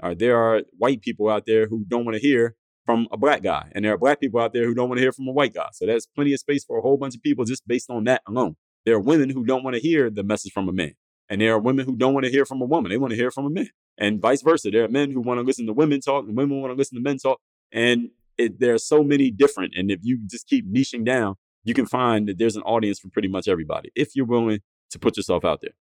All 0.00 0.10
right, 0.10 0.18
there 0.18 0.38
are 0.38 0.62
white 0.78 1.02
people 1.02 1.28
out 1.28 1.44
there 1.46 1.66
who 1.66 1.84
don't 1.86 2.04
want 2.04 2.14
to 2.14 2.22
hear 2.22 2.54
from 2.88 3.06
a 3.12 3.18
black 3.18 3.42
guy. 3.42 3.70
And 3.72 3.84
there 3.84 3.92
are 3.92 3.98
black 3.98 4.18
people 4.18 4.40
out 4.40 4.54
there 4.54 4.64
who 4.64 4.72
don't 4.72 4.88
want 4.88 4.96
to 4.96 5.02
hear 5.02 5.12
from 5.12 5.28
a 5.28 5.30
white 5.30 5.52
guy. 5.52 5.68
So 5.74 5.84
there's 5.84 6.06
plenty 6.06 6.32
of 6.32 6.40
space 6.40 6.64
for 6.64 6.78
a 6.78 6.80
whole 6.80 6.96
bunch 6.96 7.14
of 7.14 7.22
people 7.22 7.44
just 7.44 7.68
based 7.68 7.90
on 7.90 8.04
that 8.04 8.22
alone. 8.26 8.56
There 8.86 8.94
are 8.94 9.00
women 9.00 9.28
who 9.28 9.44
don't 9.44 9.62
want 9.62 9.74
to 9.74 9.82
hear 9.82 10.08
the 10.08 10.22
message 10.22 10.52
from 10.52 10.70
a 10.70 10.72
man. 10.72 10.94
And 11.28 11.42
there 11.42 11.52
are 11.52 11.58
women 11.58 11.84
who 11.84 11.96
don't 11.96 12.14
want 12.14 12.24
to 12.24 12.32
hear 12.32 12.46
from 12.46 12.62
a 12.62 12.64
woman. 12.64 12.88
They 12.88 12.96
want 12.96 13.10
to 13.10 13.16
hear 13.16 13.30
from 13.30 13.44
a 13.44 13.50
man 13.50 13.68
and 13.98 14.22
vice 14.22 14.40
versa. 14.40 14.70
There 14.70 14.84
are 14.84 14.88
men 14.88 15.10
who 15.10 15.20
want 15.20 15.38
to 15.38 15.42
listen 15.42 15.66
to 15.66 15.74
women 15.74 16.00
talk, 16.00 16.24
and 16.26 16.34
women 16.34 16.62
want 16.62 16.72
to 16.72 16.76
listen 16.78 16.96
to 16.96 17.02
men 17.02 17.18
talk, 17.18 17.38
and 17.70 18.08
it, 18.38 18.58
there 18.58 18.72
are 18.72 18.78
so 18.78 19.02
many 19.02 19.30
different. 19.30 19.74
And 19.76 19.90
if 19.90 20.00
you 20.02 20.20
just 20.26 20.46
keep 20.46 20.66
niching 20.72 21.04
down, 21.04 21.34
you 21.64 21.74
can 21.74 21.84
find 21.84 22.26
that 22.28 22.38
there's 22.38 22.56
an 22.56 22.62
audience 22.62 23.00
for 23.00 23.08
pretty 23.10 23.28
much 23.28 23.48
everybody 23.48 23.90
if 23.94 24.16
you're 24.16 24.24
willing 24.24 24.60
to 24.92 24.98
put 24.98 25.18
yourself 25.18 25.44
out 25.44 25.60
there. 25.60 25.74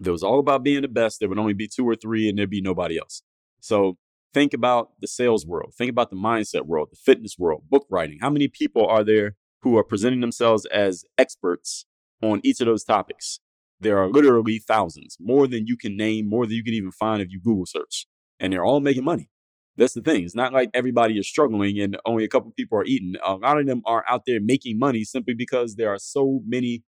If 0.00 0.06
it 0.06 0.10
was 0.10 0.22
all 0.22 0.38
about 0.38 0.62
being 0.62 0.82
the 0.82 0.88
best, 0.88 1.20
there 1.20 1.28
would 1.28 1.38
only 1.38 1.52
be 1.52 1.68
two 1.68 1.86
or 1.86 1.96
three, 1.96 2.28
and 2.28 2.38
there'd 2.38 2.48
be 2.48 2.62
nobody 2.62 2.98
else. 2.98 3.22
So 3.60 3.98
think 4.34 4.52
about 4.52 4.90
the 5.00 5.08
sales 5.08 5.46
world, 5.46 5.74
think 5.76 5.90
about 5.90 6.10
the 6.10 6.16
mindset 6.16 6.66
world, 6.66 6.88
the 6.90 6.96
fitness 6.96 7.36
world, 7.38 7.64
book 7.68 7.86
writing. 7.90 8.18
How 8.20 8.30
many 8.30 8.48
people 8.48 8.86
are 8.86 9.04
there 9.04 9.36
who 9.62 9.76
are 9.76 9.84
presenting 9.84 10.20
themselves 10.20 10.66
as 10.66 11.04
experts 11.16 11.86
on 12.22 12.40
each 12.44 12.60
of 12.60 12.66
those 12.66 12.84
topics? 12.84 13.40
There 13.80 13.98
are 13.98 14.08
literally 14.08 14.58
thousands, 14.58 15.16
more 15.20 15.46
than 15.46 15.66
you 15.66 15.76
can 15.76 15.96
name, 15.96 16.28
more 16.28 16.46
than 16.46 16.56
you 16.56 16.64
can 16.64 16.74
even 16.74 16.90
find 16.90 17.22
if 17.22 17.30
you 17.30 17.40
Google 17.40 17.66
search. 17.66 18.06
And 18.40 18.52
they're 18.52 18.64
all 18.64 18.80
making 18.80 19.04
money. 19.04 19.30
That's 19.76 19.94
the 19.94 20.02
thing. 20.02 20.24
It's 20.24 20.34
not 20.34 20.52
like 20.52 20.70
everybody 20.74 21.18
is 21.18 21.28
struggling 21.28 21.78
and 21.78 21.96
only 22.04 22.24
a 22.24 22.28
couple 22.28 22.50
people 22.56 22.78
are 22.78 22.84
eating. 22.84 23.14
A 23.24 23.34
lot 23.34 23.60
of 23.60 23.66
them 23.66 23.82
are 23.86 24.04
out 24.08 24.22
there 24.26 24.40
making 24.40 24.78
money 24.78 25.04
simply 25.04 25.34
because 25.34 25.76
there 25.76 25.88
are 25.88 25.98
so 25.98 26.40
many 26.44 26.82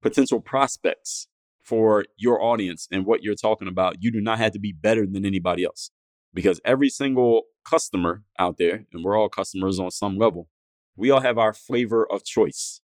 potential 0.00 0.40
prospects 0.40 1.28
for 1.62 2.06
your 2.16 2.42
audience 2.42 2.88
and 2.90 3.04
what 3.04 3.22
you're 3.22 3.34
talking 3.34 3.68
about. 3.68 3.96
You 4.00 4.10
do 4.10 4.22
not 4.22 4.38
have 4.38 4.52
to 4.52 4.58
be 4.58 4.72
better 4.72 5.06
than 5.06 5.26
anybody 5.26 5.64
else 5.64 5.90
because 6.32 6.60
every 6.64 6.88
single 6.88 7.44
customer 7.64 8.22
out 8.38 8.58
there, 8.58 8.86
and 8.92 9.04
we're 9.04 9.18
all 9.18 9.28
customers 9.28 9.78
on 9.78 9.90
some 9.90 10.16
level, 10.16 10.48
we 10.96 11.10
all 11.10 11.20
have 11.20 11.38
our 11.38 11.52
flavor 11.52 12.06
of 12.10 12.24
choice. 12.24 12.80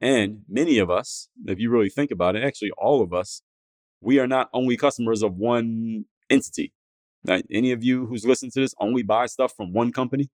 And 0.00 0.42
many 0.48 0.78
of 0.78 0.90
us, 0.90 1.28
if 1.46 1.58
you 1.58 1.70
really 1.70 1.88
think 1.88 2.10
about 2.10 2.36
it, 2.36 2.44
actually 2.44 2.70
all 2.76 3.02
of 3.02 3.12
us, 3.12 3.42
we 4.00 4.18
are 4.18 4.26
not 4.26 4.50
only 4.52 4.76
customers 4.76 5.22
of 5.22 5.36
one 5.36 6.04
entity. 6.28 6.72
Right? 7.26 7.44
Any 7.50 7.72
of 7.72 7.82
you 7.82 8.06
who's 8.06 8.24
listening 8.24 8.52
to 8.52 8.60
this 8.60 8.74
only 8.78 9.02
buy 9.02 9.26
stuff 9.26 9.52
from 9.56 9.72
one 9.72 9.90
company? 9.90 10.28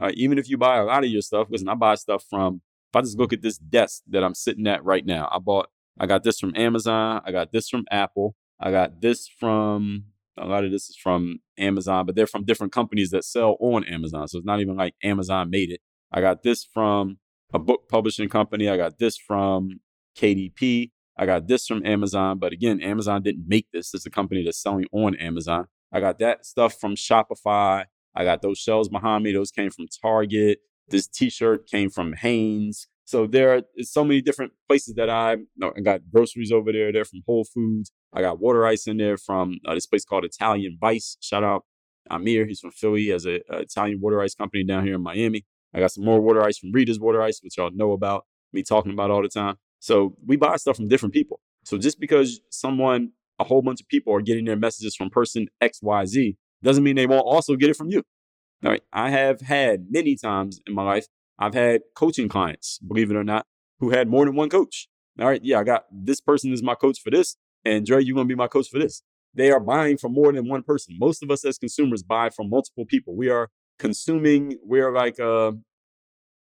Uh, 0.00 0.12
even 0.14 0.38
if 0.38 0.48
you 0.48 0.56
buy 0.56 0.78
a 0.78 0.84
lot 0.84 1.04
of 1.04 1.10
your 1.10 1.20
stuff, 1.20 1.48
listen, 1.50 1.68
I 1.68 1.74
buy 1.74 1.96
stuff 1.96 2.24
from, 2.30 2.62
if 2.90 2.96
I 2.96 3.02
just 3.02 3.18
look 3.18 3.32
at 3.34 3.42
this 3.42 3.58
desk 3.58 4.02
that 4.08 4.24
I'm 4.24 4.34
sitting 4.34 4.66
at 4.66 4.82
right 4.82 5.04
now, 5.04 5.28
I 5.30 5.38
bought, 5.38 5.68
I 5.98 6.06
got 6.06 6.22
this 6.22 6.38
from 6.38 6.54
Amazon. 6.56 7.20
I 7.24 7.32
got 7.32 7.52
this 7.52 7.68
from 7.68 7.84
Apple. 7.90 8.36
I 8.58 8.70
got 8.70 9.02
this 9.02 9.28
from, 9.28 10.04
a 10.38 10.46
lot 10.46 10.64
of 10.64 10.70
this 10.70 10.88
is 10.88 10.96
from 10.96 11.38
Amazon, 11.58 12.06
but 12.06 12.14
they're 12.14 12.26
from 12.26 12.44
different 12.44 12.72
companies 12.72 13.10
that 13.10 13.24
sell 13.24 13.56
on 13.60 13.84
Amazon. 13.84 14.28
So 14.28 14.38
it's 14.38 14.46
not 14.46 14.60
even 14.60 14.76
like 14.76 14.94
Amazon 15.02 15.50
made 15.50 15.70
it. 15.70 15.80
I 16.12 16.20
got 16.20 16.42
this 16.42 16.64
from 16.64 17.18
a 17.52 17.58
book 17.58 17.88
publishing 17.88 18.28
company. 18.28 18.68
I 18.68 18.76
got 18.76 18.98
this 18.98 19.16
from 19.16 19.80
KDP. 20.16 20.90
I 21.16 21.26
got 21.26 21.46
this 21.46 21.66
from 21.66 21.84
Amazon. 21.84 22.38
But 22.38 22.52
again, 22.52 22.80
Amazon 22.80 23.22
didn't 23.22 23.46
make 23.46 23.66
this. 23.72 23.92
It's 23.94 24.06
a 24.06 24.10
company 24.10 24.42
that's 24.44 24.60
selling 24.60 24.86
on 24.92 25.14
Amazon. 25.16 25.66
I 25.92 26.00
got 26.00 26.18
that 26.20 26.46
stuff 26.46 26.74
from 26.80 26.94
Shopify. 26.94 27.84
I 28.14 28.24
got 28.24 28.42
those 28.42 28.58
shells 28.58 28.88
behind 28.88 29.24
me. 29.24 29.32
Those 29.32 29.50
came 29.50 29.70
from 29.70 29.86
Target. 30.00 30.58
This 30.88 31.06
t-shirt 31.06 31.68
came 31.68 31.90
from 31.90 32.14
Hanes. 32.14 32.88
So 33.10 33.26
there 33.26 33.56
are 33.56 33.62
so 33.80 34.04
many 34.04 34.20
different 34.20 34.52
places 34.68 34.94
that 34.94 35.10
I, 35.10 35.38
no, 35.56 35.72
I 35.76 35.80
got 35.80 36.02
groceries 36.12 36.52
over 36.52 36.70
there. 36.70 36.92
They're 36.92 37.04
from 37.04 37.22
Whole 37.26 37.44
Foods. 37.44 37.90
I 38.12 38.20
got 38.20 38.38
water 38.38 38.64
ice 38.64 38.86
in 38.86 38.98
there 38.98 39.16
from 39.16 39.58
uh, 39.66 39.74
this 39.74 39.86
place 39.86 40.04
called 40.04 40.24
Italian 40.24 40.78
Vice. 40.80 41.16
Shout 41.20 41.42
out 41.42 41.64
Amir. 42.08 42.46
He's 42.46 42.60
from 42.60 42.70
Philly. 42.70 43.02
He 43.02 43.08
has 43.08 43.24
an 43.24 43.40
Italian 43.50 43.98
water 44.00 44.22
ice 44.22 44.36
company 44.36 44.62
down 44.62 44.84
here 44.84 44.94
in 44.94 45.02
Miami. 45.02 45.44
I 45.74 45.80
got 45.80 45.90
some 45.90 46.04
more 46.04 46.20
water 46.20 46.40
ice 46.44 46.58
from 46.58 46.70
Rita's 46.70 47.00
Water 47.00 47.20
Ice, 47.20 47.40
which 47.42 47.56
y'all 47.56 47.72
know 47.74 47.90
about 47.90 48.26
me 48.52 48.62
talking 48.62 48.92
about 48.92 49.10
all 49.10 49.22
the 49.22 49.28
time. 49.28 49.56
So 49.80 50.14
we 50.24 50.36
buy 50.36 50.54
stuff 50.54 50.76
from 50.76 50.86
different 50.86 51.12
people. 51.12 51.40
So 51.64 51.78
just 51.78 51.98
because 51.98 52.40
someone, 52.50 53.10
a 53.40 53.44
whole 53.44 53.60
bunch 53.60 53.80
of 53.80 53.88
people 53.88 54.14
are 54.14 54.20
getting 54.20 54.44
their 54.44 54.56
messages 54.56 54.94
from 54.94 55.10
person 55.10 55.48
XYZ 55.60 56.36
doesn't 56.62 56.84
mean 56.84 56.94
they 56.94 57.08
won't 57.08 57.26
also 57.26 57.56
get 57.56 57.70
it 57.70 57.76
from 57.76 57.90
you. 57.90 58.04
All 58.64 58.70
right. 58.70 58.82
I 58.92 59.10
have 59.10 59.40
had 59.40 59.86
many 59.90 60.14
times 60.14 60.60
in 60.64 60.74
my 60.74 60.84
life, 60.84 61.06
I've 61.40 61.54
had 61.54 61.80
coaching 61.96 62.28
clients, 62.28 62.78
believe 62.86 63.10
it 63.10 63.16
or 63.16 63.24
not, 63.24 63.46
who 63.80 63.90
had 63.90 64.08
more 64.08 64.26
than 64.26 64.36
one 64.36 64.50
coach. 64.50 64.88
All 65.18 65.26
right. 65.26 65.40
Yeah, 65.42 65.58
I 65.58 65.64
got 65.64 65.84
this 65.90 66.20
person 66.20 66.52
is 66.52 66.62
my 66.62 66.74
coach 66.74 67.00
for 67.00 67.10
this. 67.10 67.36
And 67.64 67.84
Dre, 67.84 68.02
you're 68.02 68.16
to 68.16 68.24
be 68.24 68.34
my 68.34 68.46
coach 68.46 68.68
for 68.68 68.78
this. 68.78 69.02
They 69.34 69.50
are 69.50 69.60
buying 69.60 69.96
from 69.96 70.12
more 70.12 70.32
than 70.32 70.48
one 70.48 70.62
person. 70.62 70.96
Most 70.98 71.22
of 71.22 71.30
us 71.30 71.44
as 71.44 71.58
consumers 71.58 72.02
buy 72.02 72.30
from 72.30 72.50
multiple 72.50 72.84
people. 72.84 73.16
We 73.16 73.28
are 73.28 73.48
consuming, 73.78 74.58
we're 74.64 74.92
like, 74.92 75.18
uh, 75.20 75.52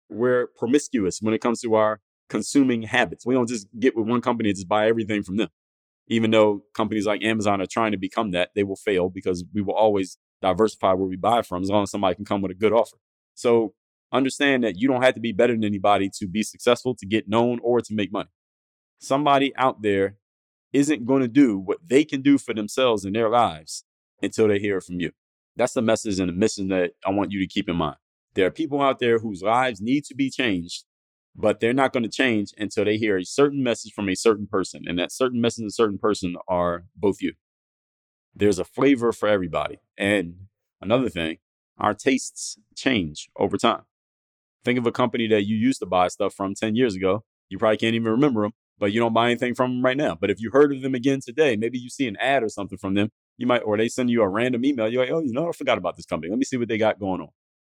we're 0.09 0.47
promiscuous 0.57 1.19
when 1.21 1.33
it 1.33 1.39
comes 1.39 1.61
to 1.61 1.75
our 1.75 1.99
consuming 2.29 2.83
habits. 2.83 3.25
We 3.25 3.35
don't 3.35 3.49
just 3.49 3.67
get 3.79 3.95
with 3.95 4.07
one 4.07 4.21
company 4.21 4.49
and 4.49 4.55
just 4.55 4.67
buy 4.67 4.87
everything 4.87 5.23
from 5.23 5.37
them. 5.37 5.49
Even 6.07 6.31
though 6.31 6.63
companies 6.73 7.05
like 7.05 7.23
Amazon 7.23 7.61
are 7.61 7.67
trying 7.67 7.93
to 7.93 7.97
become 7.97 8.31
that, 8.31 8.49
they 8.55 8.63
will 8.63 8.75
fail 8.75 9.09
because 9.09 9.45
we 9.53 9.61
will 9.61 9.75
always 9.75 10.17
diversify 10.41 10.93
where 10.93 11.07
we 11.07 11.15
buy 11.15 11.41
from 11.41 11.63
as 11.63 11.69
long 11.69 11.83
as 11.83 11.91
somebody 11.91 12.15
can 12.15 12.25
come 12.25 12.41
with 12.41 12.51
a 12.51 12.55
good 12.55 12.73
offer. 12.73 12.97
So 13.33 13.73
understand 14.13 14.63
that 14.63 14.79
you 14.79 14.87
don't 14.87 15.01
have 15.01 15.15
to 15.15 15.19
be 15.19 15.31
better 15.31 15.53
than 15.53 15.65
anybody 15.65 16.09
to 16.19 16.27
be 16.27 16.43
successful, 16.43 16.95
to 16.95 17.05
get 17.05 17.27
known, 17.27 17.59
or 17.63 17.81
to 17.81 17.93
make 17.93 18.11
money. 18.11 18.29
Somebody 18.99 19.53
out 19.57 19.81
there 19.81 20.15
isn't 20.71 21.05
going 21.05 21.21
to 21.21 21.27
do 21.27 21.57
what 21.57 21.79
they 21.85 22.05
can 22.05 22.21
do 22.21 22.37
for 22.37 22.53
themselves 22.53 23.03
in 23.05 23.13
their 23.13 23.29
lives 23.29 23.83
until 24.21 24.47
they 24.47 24.59
hear 24.59 24.77
it 24.77 24.83
from 24.83 24.99
you. 24.99 25.11
That's 25.55 25.73
the 25.73 25.81
message 25.81 26.19
and 26.19 26.29
the 26.29 26.33
mission 26.33 26.69
that 26.69 26.91
I 27.05 27.11
want 27.11 27.31
you 27.31 27.39
to 27.39 27.47
keep 27.47 27.67
in 27.67 27.75
mind. 27.75 27.97
There 28.33 28.47
are 28.47 28.51
people 28.51 28.81
out 28.81 28.99
there 28.99 29.19
whose 29.19 29.43
lives 29.43 29.81
need 29.81 30.05
to 30.05 30.15
be 30.15 30.29
changed, 30.29 30.85
but 31.35 31.59
they're 31.59 31.73
not 31.73 31.93
going 31.93 32.03
to 32.03 32.09
change 32.09 32.51
until 32.57 32.85
they 32.85 32.97
hear 32.97 33.17
a 33.17 33.25
certain 33.25 33.61
message 33.61 33.93
from 33.93 34.09
a 34.09 34.15
certain 34.15 34.47
person. 34.47 34.83
And 34.87 34.97
that 34.97 35.11
certain 35.11 35.41
message 35.41 35.63
and 35.63 35.73
certain 35.73 35.99
person 35.99 36.35
are 36.47 36.85
both 36.95 37.21
you. 37.21 37.33
There's 38.35 38.57
a 38.57 38.65
flavor 38.65 39.11
for 39.11 39.29
everybody. 39.29 39.79
And 39.97 40.47
another 40.81 41.09
thing, 41.09 41.37
our 41.77 41.93
tastes 41.93 42.57
change 42.75 43.29
over 43.35 43.57
time. 43.57 43.83
Think 44.63 44.79
of 44.79 44.87
a 44.87 44.91
company 44.91 45.27
that 45.27 45.45
you 45.45 45.55
used 45.55 45.79
to 45.79 45.85
buy 45.85 46.07
stuff 46.07 46.33
from 46.33 46.55
10 46.55 46.75
years 46.75 46.95
ago. 46.95 47.23
You 47.49 47.57
probably 47.57 47.77
can't 47.77 47.95
even 47.95 48.11
remember 48.11 48.43
them, 48.43 48.53
but 48.79 48.93
you 48.93 48.99
don't 48.99 49.13
buy 49.13 49.25
anything 49.25 49.55
from 49.55 49.75
them 49.75 49.85
right 49.85 49.97
now. 49.97 50.15
But 50.19 50.29
if 50.29 50.39
you 50.39 50.51
heard 50.51 50.73
of 50.73 50.81
them 50.81 50.95
again 50.95 51.19
today, 51.23 51.55
maybe 51.55 51.77
you 51.77 51.89
see 51.89 52.07
an 52.07 52.17
ad 52.17 52.43
or 52.43 52.49
something 52.49 52.77
from 52.77 52.93
them, 52.93 53.09
you 53.37 53.45
might, 53.45 53.59
or 53.59 53.77
they 53.77 53.89
send 53.89 54.09
you 54.09 54.21
a 54.21 54.29
random 54.29 54.63
email. 54.63 54.87
You're 54.87 55.03
like, 55.03 55.11
oh, 55.11 55.21
you 55.21 55.33
know, 55.33 55.49
I 55.49 55.51
forgot 55.51 55.77
about 55.77 55.97
this 55.97 56.05
company. 56.05 56.29
Let 56.29 56.39
me 56.39 56.45
see 56.45 56.57
what 56.57 56.69
they 56.69 56.77
got 56.77 56.99
going 56.99 57.21
on. 57.21 57.29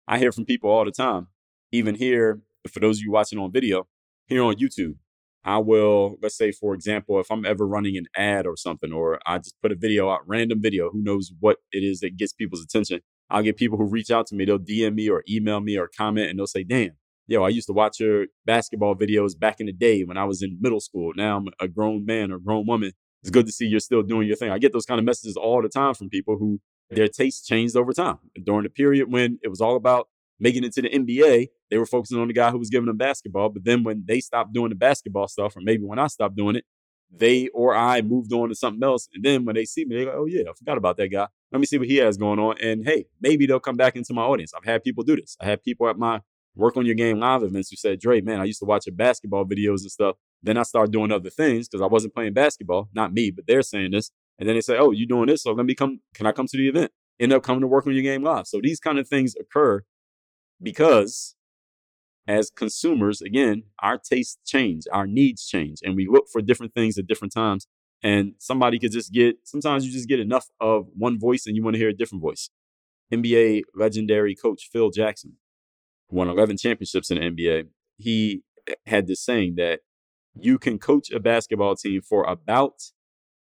I 0.07 0.17
hear 0.17 0.31
from 0.31 0.45
people 0.45 0.69
all 0.69 0.85
the 0.85 0.91
time, 0.91 1.27
even 1.71 1.95
here, 1.95 2.41
for 2.71 2.79
those 2.79 2.99
of 2.99 3.03
you 3.03 3.11
watching 3.11 3.39
on 3.39 3.51
video, 3.51 3.87
here 4.27 4.43
on 4.43 4.55
YouTube. 4.55 4.95
I 5.43 5.59
will, 5.59 6.17
let's 6.21 6.37
say, 6.37 6.51
for 6.51 6.73
example, 6.73 7.19
if 7.19 7.31
I'm 7.31 7.45
ever 7.45 7.65
running 7.65 7.95
an 7.97 8.07
ad 8.15 8.45
or 8.45 8.57
something, 8.57 8.91
or 8.91 9.19
I 9.25 9.37
just 9.37 9.55
put 9.61 9.71
a 9.71 9.75
video 9.75 10.09
out, 10.09 10.27
random 10.27 10.61
video, 10.61 10.89
who 10.89 11.01
knows 11.01 11.31
what 11.39 11.57
it 11.71 11.83
is 11.83 11.99
that 11.99 12.17
gets 12.17 12.33
people's 12.33 12.63
attention. 12.63 13.01
I'll 13.29 13.43
get 13.43 13.57
people 13.57 13.77
who 13.77 13.85
reach 13.85 14.11
out 14.11 14.27
to 14.27 14.35
me. 14.35 14.45
They'll 14.45 14.59
DM 14.59 14.95
me 14.95 15.09
or 15.09 15.23
email 15.29 15.59
me 15.59 15.77
or 15.77 15.89
comment 15.95 16.29
and 16.29 16.39
they'll 16.39 16.47
say, 16.47 16.63
damn, 16.63 16.91
yo, 17.27 17.43
I 17.43 17.49
used 17.49 17.67
to 17.67 17.73
watch 17.73 17.99
your 17.99 18.27
basketball 18.45 18.95
videos 18.95 19.37
back 19.37 19.59
in 19.59 19.65
the 19.65 19.73
day 19.73 20.03
when 20.03 20.17
I 20.17 20.23
was 20.23 20.41
in 20.41 20.57
middle 20.61 20.79
school. 20.79 21.11
Now 21.15 21.37
I'm 21.37 21.47
a 21.59 21.67
grown 21.67 22.05
man 22.05 22.31
or 22.31 22.39
grown 22.39 22.65
woman. 22.65 22.93
It's 23.21 23.31
good 23.31 23.45
to 23.45 23.51
see 23.51 23.65
you're 23.65 23.79
still 23.79 24.03
doing 24.03 24.27
your 24.27 24.37
thing. 24.37 24.51
I 24.51 24.59
get 24.59 24.73
those 24.73 24.85
kind 24.85 24.99
of 24.99 25.05
messages 25.05 25.35
all 25.35 25.61
the 25.61 25.69
time 25.69 25.93
from 25.93 26.09
people 26.09 26.37
who 26.37 26.59
their 26.89 27.07
tastes 27.07 27.45
changed 27.45 27.75
over 27.75 27.91
time. 27.91 28.19
During 28.45 28.63
the 28.63 28.69
period 28.69 29.11
when 29.11 29.39
it 29.43 29.49
was 29.49 29.59
all 29.59 29.75
about 29.75 30.07
making 30.39 30.63
it 30.63 30.73
to 30.73 30.81
the 30.81 30.89
NBA, 30.89 31.47
they 31.69 31.77
were 31.77 31.85
focusing 31.85 32.19
on 32.19 32.27
the 32.27 32.33
guy 32.33 32.51
who 32.51 32.59
was 32.59 32.69
giving 32.69 32.85
them 32.85 32.97
basketball. 32.97 33.49
But 33.49 33.65
then 33.65 33.83
when 33.83 34.03
they 34.07 34.21
stopped 34.21 34.53
doing 34.53 34.69
the 34.69 34.75
basketball 34.75 35.27
stuff, 35.27 35.57
or 35.57 35.61
maybe 35.61 35.83
when 35.83 35.99
I 35.99 36.07
stopped 36.07 36.35
doing 36.35 36.55
it, 36.55 36.65
they 37.09 37.47
or 37.49 37.75
I 37.75 38.01
moved 38.01 38.33
on 38.33 38.49
to 38.49 38.55
something 38.55 38.83
else. 38.83 39.07
And 39.13 39.23
then 39.23 39.45
when 39.45 39.55
they 39.55 39.65
see 39.65 39.85
me, 39.85 39.97
they 39.97 40.05
go, 40.05 40.13
oh, 40.15 40.25
yeah, 40.25 40.41
I 40.49 40.53
forgot 40.57 40.77
about 40.77 40.97
that 40.97 41.07
guy. 41.09 41.27
Let 41.51 41.59
me 41.59 41.65
see 41.65 41.77
what 41.77 41.87
he 41.87 41.97
has 41.97 42.17
going 42.17 42.39
on. 42.39 42.57
And 42.61 42.85
hey, 42.85 43.05
maybe 43.21 43.45
they'll 43.45 43.59
come 43.59 43.77
back 43.77 43.95
into 43.95 44.13
my 44.13 44.23
audience. 44.23 44.53
I've 44.55 44.65
had 44.65 44.83
people 44.83 45.03
do 45.03 45.15
this. 45.15 45.37
I 45.39 45.45
had 45.45 45.63
people 45.63 45.87
at 45.87 45.97
my 45.97 46.21
Work 46.55 46.75
on 46.75 46.85
Your 46.85 46.95
Game 46.95 47.19
live 47.19 47.43
events 47.43 47.69
who 47.69 47.75
said, 47.75 47.99
Dre, 47.99 48.19
man, 48.19 48.41
I 48.41 48.45
used 48.45 48.59
to 48.59 48.65
watch 48.65 48.87
your 48.87 48.95
basketball 48.95 49.45
videos 49.45 49.81
and 49.81 49.91
stuff. 49.91 50.15
Then 50.41 50.57
I 50.57 50.63
started 50.63 50.91
doing 50.91 51.11
other 51.11 51.29
things 51.29 51.67
because 51.67 51.83
I 51.83 51.87
wasn't 51.87 52.15
playing 52.15 52.33
basketball. 52.33 52.89
Not 52.93 53.13
me, 53.13 53.31
but 53.31 53.45
they're 53.47 53.61
saying 53.61 53.91
this. 53.91 54.11
And 54.39 54.49
then 54.49 54.55
they 54.55 54.61
say, 54.61 54.77
oh, 54.77 54.91
you're 54.91 55.07
doing 55.07 55.27
this? 55.27 55.43
So 55.43 55.53
let 55.53 55.65
me 55.65 55.75
come. 55.75 55.99
Can 56.13 56.25
I 56.25 56.31
come 56.31 56.47
to 56.47 56.57
the 56.57 56.67
event? 56.67 56.91
End 57.19 57.31
up 57.31 57.43
coming 57.43 57.61
to 57.61 57.67
Work 57.67 57.87
on 57.87 57.93
Your 57.93 58.03
Game 58.03 58.23
live. 58.23 58.47
So 58.47 58.59
these 58.61 58.79
kind 58.79 58.99
of 58.99 59.07
things 59.07 59.35
occur 59.39 59.83
because 60.61 61.35
as 62.27 62.49
consumers, 62.49 63.21
again, 63.21 63.63
our 63.81 63.97
tastes 63.97 64.37
change, 64.45 64.83
our 64.91 65.07
needs 65.07 65.47
change, 65.47 65.79
and 65.83 65.95
we 65.95 66.07
look 66.07 66.25
for 66.31 66.41
different 66.41 66.73
things 66.73 66.97
at 66.97 67.07
different 67.07 67.33
times. 67.33 67.67
And 68.03 68.33
somebody 68.37 68.77
could 68.77 68.91
just 68.91 69.11
get, 69.11 69.37
sometimes 69.43 69.85
you 69.85 69.91
just 69.91 70.07
get 70.07 70.19
enough 70.19 70.47
of 70.59 70.87
one 70.95 71.19
voice 71.19 71.47
and 71.47 71.55
you 71.55 71.63
want 71.63 71.75
to 71.75 71.79
hear 71.79 71.89
a 71.89 71.93
different 71.93 72.21
voice. 72.21 72.49
NBA 73.11 73.61
legendary 73.73 74.35
coach 74.35 74.69
Phil 74.71 74.91
Jackson 74.91 75.37
won 76.09 76.27
11 76.27 76.57
championships 76.57 77.09
in 77.09 77.17
the 77.17 77.23
NBA. 77.23 77.67
He 77.97 78.43
had 78.85 79.07
this 79.07 79.23
saying 79.23 79.55
that 79.55 79.79
you 80.39 80.59
can 80.59 80.77
coach 80.77 81.09
a 81.11 81.19
basketball 81.19 81.75
team 81.75 82.01
for 82.01 82.23
about 82.23 82.73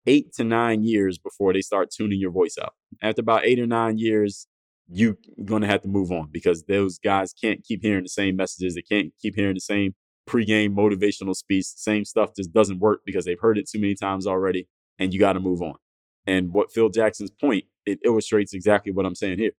eight 0.05 0.33
to 0.33 0.43
nine 0.43 0.83
years 0.83 1.17
before 1.17 1.53
they 1.53 1.61
start 1.61 1.89
tuning 1.89 2.19
your 2.19 2.31
voice 2.31 2.55
out. 2.61 2.73
After 3.01 3.21
about 3.21 3.45
eight 3.45 3.59
or 3.59 3.65
nine 3.65 3.97
years, 3.97 4.47
you're 4.87 5.17
going 5.43 5.61
to 5.61 5.67
have 5.67 5.81
to 5.81 5.87
move 5.87 6.11
on 6.11 6.29
because 6.31 6.63
those 6.63 6.99
guys 6.99 7.33
can't 7.33 7.63
keep 7.63 7.81
hearing 7.81 8.03
the 8.03 8.09
same 8.09 8.35
messages. 8.35 8.75
They 8.75 8.81
can't 8.81 9.13
keep 9.19 9.35
hearing 9.35 9.55
the 9.55 9.61
same 9.61 9.95
pregame 10.27 10.75
motivational 10.75 11.35
speech. 11.35 11.65
Same 11.65 12.05
stuff 12.05 12.31
just 12.35 12.53
doesn't 12.53 12.79
work 12.79 13.01
because 13.05 13.25
they've 13.25 13.39
heard 13.39 13.57
it 13.57 13.69
too 13.69 13.79
many 13.79 13.95
times 13.95 14.27
already 14.27 14.67
and 14.99 15.13
you 15.13 15.19
got 15.19 15.33
to 15.33 15.39
move 15.39 15.61
on. 15.61 15.75
And 16.27 16.53
what 16.53 16.71
Phil 16.71 16.89
Jackson's 16.89 17.31
point, 17.31 17.65
it 17.85 17.99
illustrates 18.03 18.53
exactly 18.53 18.91
what 18.91 19.05
I'm 19.05 19.15
saying 19.15 19.39
here 19.39 19.51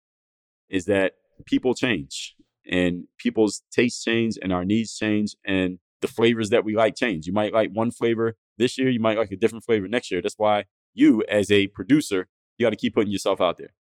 is 0.69 0.87
that 0.87 1.13
people 1.45 1.75
change 1.75 2.35
and 2.69 3.05
people's 3.19 3.63
tastes 3.71 4.03
change 4.03 4.35
and 4.43 4.53
our 4.53 4.65
needs 4.65 4.97
change 4.97 5.37
and 5.45 5.79
the 6.01 6.09
flavors 6.09 6.51
that 6.51 6.65
we 6.65 6.75
like 6.75 6.97
change. 6.97 7.27
You 7.27 7.33
might 7.33 7.53
like 7.53 7.71
one 7.73 7.91
flavor 7.91 8.37
this 8.59 8.79
year, 8.79 8.89
you 8.89 9.01
might 9.01 9.19
like 9.19 9.31
a 9.31 9.37
different 9.37 9.65
flavor 9.65 9.87
next 9.87 10.11
year. 10.11 10.21
That's 10.21 10.39
why 10.39 10.65
you, 10.95 11.23
as 11.29 11.51
a 11.51 11.69
producer, 11.69 12.29
you 12.59 12.67
got 12.67 12.71
to 12.71 12.77
keep 12.77 12.95
putting 12.95 13.13
yourself 13.13 13.41
out 13.41 13.59
there. 13.59 13.75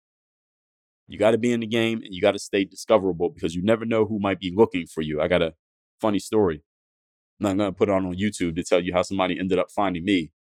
You 1.09 1.19
got 1.19 1.33
to 1.33 1.39
be 1.39 1.53
in 1.53 1.61
the 1.61 1.67
game 1.67 2.03
and 2.03 2.13
you 2.13 2.21
got 2.21 2.33
to 2.33 2.39
stay 2.39 2.65
discoverable 2.65 3.31
because 3.31 3.55
you 3.55 3.63
never 3.63 3.85
know 3.85 4.07
who 4.07 4.19
might 4.19 4.41
be 4.41 4.53
looking 4.55 4.87
for 4.87 5.03
you. 5.03 5.21
I 5.21 5.29
got 5.29 5.43
a 5.43 5.55
funny 6.01 6.19
story. 6.19 6.63
I'm 7.41 7.45
not 7.45 7.57
going 7.57 7.73
to 7.73 7.77
put 7.77 7.89
it 7.89 7.93
on 7.93 8.07
on 8.07 8.15
YouTube 8.15 8.57
to 8.57 8.65
tell 8.65 8.81
you 8.81 8.93
how 8.93 9.03
somebody 9.03 9.39
ended 9.39 9.59
up 9.59 9.71
finding 9.71 10.05
me 10.05 10.33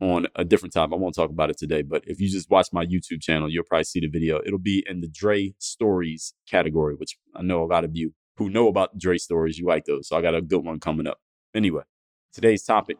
on 0.00 0.26
a 0.34 0.44
different 0.44 0.72
time. 0.72 0.92
I 0.92 0.96
won't 0.96 1.14
talk 1.14 1.30
about 1.30 1.50
it 1.50 1.58
today, 1.58 1.82
but 1.82 2.04
if 2.06 2.20
you 2.20 2.28
just 2.28 2.50
watch 2.50 2.68
my 2.72 2.84
YouTube 2.84 3.20
channel, 3.20 3.50
you'll 3.50 3.64
probably 3.64 3.84
see 3.84 4.00
the 4.00 4.08
video. 4.08 4.40
It'll 4.44 4.58
be 4.58 4.84
in 4.88 5.00
the 5.00 5.08
Dre 5.08 5.54
Stories 5.58 6.34
category, 6.48 6.94
which 6.94 7.16
I 7.34 7.42
know 7.42 7.62
a 7.62 7.66
lot 7.66 7.84
of 7.84 7.90
you 7.94 8.14
who 8.36 8.50
know 8.50 8.68
about 8.68 8.98
Dre 8.98 9.18
Stories, 9.18 9.58
you 9.58 9.66
like 9.66 9.84
those. 9.84 10.08
So 10.08 10.16
I 10.16 10.22
got 10.22 10.34
a 10.34 10.42
good 10.42 10.64
one 10.64 10.80
coming 10.80 11.06
up. 11.06 11.18
Anyway, 11.54 11.82
today's 12.32 12.64
topic. 12.64 12.96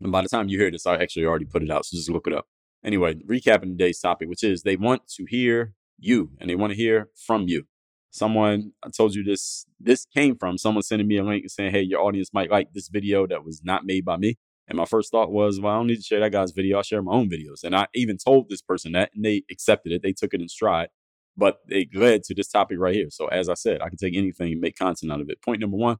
And 0.00 0.12
by 0.12 0.22
the 0.22 0.28
time 0.28 0.48
you 0.48 0.58
hear 0.58 0.70
this, 0.70 0.86
I 0.86 0.96
actually 0.96 1.24
already 1.24 1.46
put 1.46 1.62
it 1.62 1.70
out. 1.70 1.86
So 1.86 1.96
just 1.96 2.10
look 2.10 2.26
it 2.26 2.32
up. 2.32 2.46
Anyway, 2.84 3.14
recapping 3.14 3.70
today's 3.70 3.98
topic, 3.98 4.28
which 4.28 4.44
is 4.44 4.62
they 4.62 4.76
want 4.76 5.08
to 5.16 5.24
hear 5.28 5.74
you 5.98 6.30
and 6.40 6.50
they 6.50 6.56
want 6.56 6.72
to 6.72 6.76
hear 6.76 7.10
from 7.14 7.48
you. 7.48 7.64
Someone, 8.10 8.72
I 8.84 8.90
told 8.90 9.14
you 9.14 9.24
this, 9.24 9.66
this 9.80 10.06
came 10.06 10.36
from 10.36 10.58
someone 10.58 10.82
sending 10.82 11.08
me 11.08 11.18
a 11.18 11.24
link 11.24 11.42
and 11.42 11.50
saying, 11.50 11.72
hey, 11.72 11.82
your 11.82 12.00
audience 12.00 12.30
might 12.32 12.50
like 12.50 12.72
this 12.72 12.88
video 12.88 13.26
that 13.26 13.44
was 13.44 13.62
not 13.64 13.84
made 13.84 14.04
by 14.04 14.16
me. 14.16 14.38
And 14.68 14.78
my 14.78 14.86
first 14.86 15.12
thought 15.12 15.30
was, 15.30 15.60
well, 15.60 15.74
I 15.74 15.76
don't 15.76 15.88
need 15.88 15.96
to 15.96 16.02
share 16.02 16.20
that 16.20 16.32
guy's 16.32 16.52
video. 16.52 16.78
I'll 16.78 16.82
share 16.82 17.02
my 17.02 17.12
own 17.12 17.30
videos. 17.30 17.64
And 17.64 17.76
I 17.76 17.86
even 17.94 18.16
told 18.18 18.48
this 18.48 18.62
person 18.62 18.92
that 18.92 19.10
and 19.14 19.24
they 19.24 19.42
accepted 19.50 19.92
it. 19.92 20.02
They 20.02 20.12
took 20.12 20.34
it 20.34 20.40
in 20.40 20.48
stride. 20.48 20.88
but 21.36 21.58
it 21.68 21.88
led 21.94 22.22
to 22.24 22.34
this 22.34 22.48
topic 22.48 22.78
right 22.80 22.94
here. 22.94 23.08
So, 23.10 23.26
as 23.28 23.48
I 23.48 23.54
said, 23.54 23.82
I 23.82 23.88
can 23.88 23.98
take 23.98 24.16
anything 24.16 24.52
and 24.52 24.60
make 24.60 24.76
content 24.76 25.12
out 25.12 25.20
of 25.20 25.30
it. 25.30 25.42
Point 25.42 25.60
number 25.60 25.76
one 25.76 25.98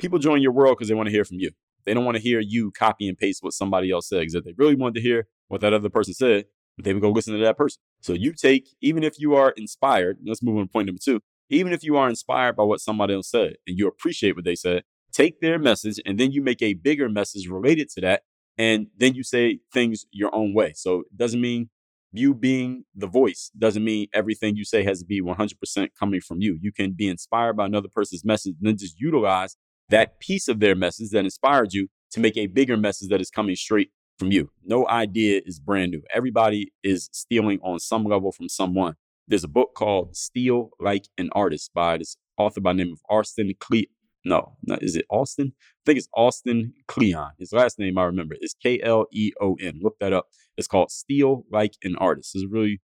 people 0.00 0.18
join 0.18 0.42
your 0.42 0.52
world 0.52 0.76
because 0.76 0.88
they 0.88 0.94
want 0.94 1.08
to 1.08 1.12
hear 1.12 1.24
from 1.24 1.38
you. 1.40 1.50
They 1.84 1.94
don't 1.94 2.04
want 2.04 2.16
to 2.16 2.22
hear 2.22 2.40
you 2.40 2.72
copy 2.72 3.08
and 3.08 3.18
paste 3.18 3.42
what 3.42 3.54
somebody 3.54 3.90
else 3.90 4.08
said. 4.08 4.20
Because 4.20 4.34
if 4.36 4.44
they 4.44 4.54
really 4.56 4.76
wanted 4.76 4.96
to 4.96 5.02
hear 5.02 5.28
what 5.48 5.60
that 5.62 5.72
other 5.72 5.90
person 5.90 6.14
said, 6.14 6.46
they 6.78 6.92
would 6.92 7.02
go 7.02 7.10
listen 7.10 7.34
to 7.34 7.44
that 7.44 7.56
person. 7.56 7.80
So, 8.00 8.12
you 8.12 8.32
take, 8.32 8.68
even 8.80 9.02
if 9.02 9.18
you 9.18 9.34
are 9.34 9.50
inspired, 9.56 10.18
let's 10.24 10.42
move 10.42 10.56
on 10.58 10.66
to 10.66 10.72
point 10.72 10.86
number 10.86 11.00
two. 11.02 11.20
Even 11.50 11.72
if 11.72 11.82
you 11.84 11.96
are 11.96 12.08
inspired 12.08 12.56
by 12.56 12.64
what 12.64 12.80
somebody 12.80 13.14
else 13.14 13.30
said 13.30 13.54
and 13.66 13.78
you 13.78 13.86
appreciate 13.86 14.34
what 14.34 14.44
they 14.44 14.54
said, 14.54 14.84
take 15.12 15.40
their 15.40 15.58
message 15.58 16.00
and 16.06 16.18
then 16.18 16.32
you 16.32 16.42
make 16.42 16.62
a 16.62 16.74
bigger 16.74 17.08
message 17.08 17.46
related 17.48 17.88
to 17.90 18.00
that. 18.00 18.22
And 18.58 18.88
then 18.96 19.14
you 19.14 19.22
say 19.22 19.60
things 19.72 20.06
your 20.10 20.34
own 20.34 20.54
way. 20.54 20.72
So, 20.74 21.00
it 21.00 21.16
doesn't 21.16 21.40
mean 21.40 21.70
you 22.12 22.34
being 22.34 22.84
the 22.94 23.06
voice 23.06 23.50
doesn't 23.56 23.84
mean 23.84 24.06
everything 24.12 24.54
you 24.56 24.64
say 24.64 24.84
has 24.84 25.00
to 25.00 25.06
be 25.06 25.22
100% 25.22 25.88
coming 25.98 26.20
from 26.20 26.40
you. 26.40 26.58
You 26.60 26.70
can 26.70 26.92
be 26.92 27.08
inspired 27.08 27.56
by 27.56 27.66
another 27.66 27.88
person's 27.88 28.24
message 28.24 28.54
and 28.60 28.68
then 28.68 28.76
just 28.76 29.00
utilize 29.00 29.56
that 29.88 30.20
piece 30.20 30.48
of 30.48 30.60
their 30.60 30.74
message 30.74 31.10
that 31.10 31.24
inspired 31.24 31.72
you 31.72 31.88
to 32.12 32.20
make 32.20 32.36
a 32.36 32.46
bigger 32.46 32.76
message 32.76 33.08
that 33.08 33.20
is 33.20 33.30
coming 33.30 33.56
straight 33.56 33.90
from 34.18 34.32
you. 34.32 34.50
No 34.64 34.86
idea 34.88 35.40
is 35.44 35.58
brand 35.58 35.92
new. 35.92 36.02
Everybody 36.14 36.72
is 36.82 37.08
stealing 37.12 37.58
on 37.62 37.78
some 37.78 38.04
level 38.04 38.32
from 38.32 38.48
someone. 38.48 38.94
There's 39.28 39.44
a 39.44 39.48
book 39.48 39.74
called 39.74 40.16
Steal 40.16 40.70
Like 40.80 41.06
an 41.18 41.30
Artist 41.32 41.70
by 41.74 41.98
this 41.98 42.16
author 42.36 42.60
by 42.60 42.72
name 42.72 42.92
of 42.92 43.00
Austin 43.08 43.52
Cle. 43.60 43.82
No, 44.24 44.56
no, 44.62 44.78
is 44.80 44.94
it 44.94 45.06
Austin? 45.10 45.52
I 45.56 45.82
think 45.86 45.98
it's 45.98 46.08
Austin 46.14 46.74
Kleon. 46.86 47.32
His 47.38 47.52
last 47.52 47.78
name 47.78 47.98
I 47.98 48.04
remember 48.04 48.36
is 48.40 48.54
K 48.54 48.80
L 48.82 49.06
E 49.12 49.32
O 49.40 49.56
N. 49.60 49.80
Look 49.82 49.96
that 50.00 50.12
up. 50.12 50.26
It's 50.56 50.68
called 50.68 50.90
Steal 50.90 51.44
Like 51.50 51.74
an 51.82 51.96
Artist. 51.96 52.34
It's 52.34 52.44
a 52.44 52.48
really 52.48 52.80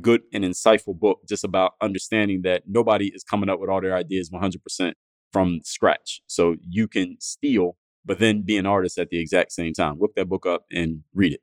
good 0.00 0.22
and 0.32 0.44
insightful 0.44 0.98
book 0.98 1.20
just 1.28 1.44
about 1.44 1.72
understanding 1.82 2.42
that 2.42 2.62
nobody 2.66 3.10
is 3.14 3.24
coming 3.24 3.48
up 3.48 3.60
with 3.60 3.68
all 3.68 3.80
their 3.80 3.96
ideas 3.96 4.30
100% 4.30 4.92
from 5.32 5.60
scratch. 5.64 6.22
So 6.26 6.56
you 6.68 6.88
can 6.88 7.16
steal, 7.20 7.76
but 8.08 8.18
then 8.18 8.42
be 8.42 8.56
an 8.56 8.66
artist 8.66 8.98
at 8.98 9.10
the 9.10 9.20
exact 9.20 9.52
same 9.52 9.74
time. 9.74 9.98
Look 10.00 10.14
that 10.16 10.28
book 10.28 10.46
up 10.46 10.64
and 10.72 11.04
read 11.14 11.34
it. 11.34 11.40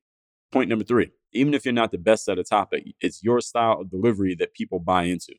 Point 0.51 0.69
number 0.69 0.83
three 0.83 1.11
even 1.35 1.53
if 1.53 1.65
you're 1.65 1.73
not 1.73 1.91
the 1.91 1.97
best 1.97 2.27
at 2.29 2.39
a 2.39 2.43
topic, 2.43 2.85
it's 3.01 3.21
your 3.21 3.41
style 3.41 3.81
of 3.81 3.91
delivery 3.91 4.35
that 4.35 4.53
people 4.53 4.79
buy 4.79 5.03
into. 5.03 5.35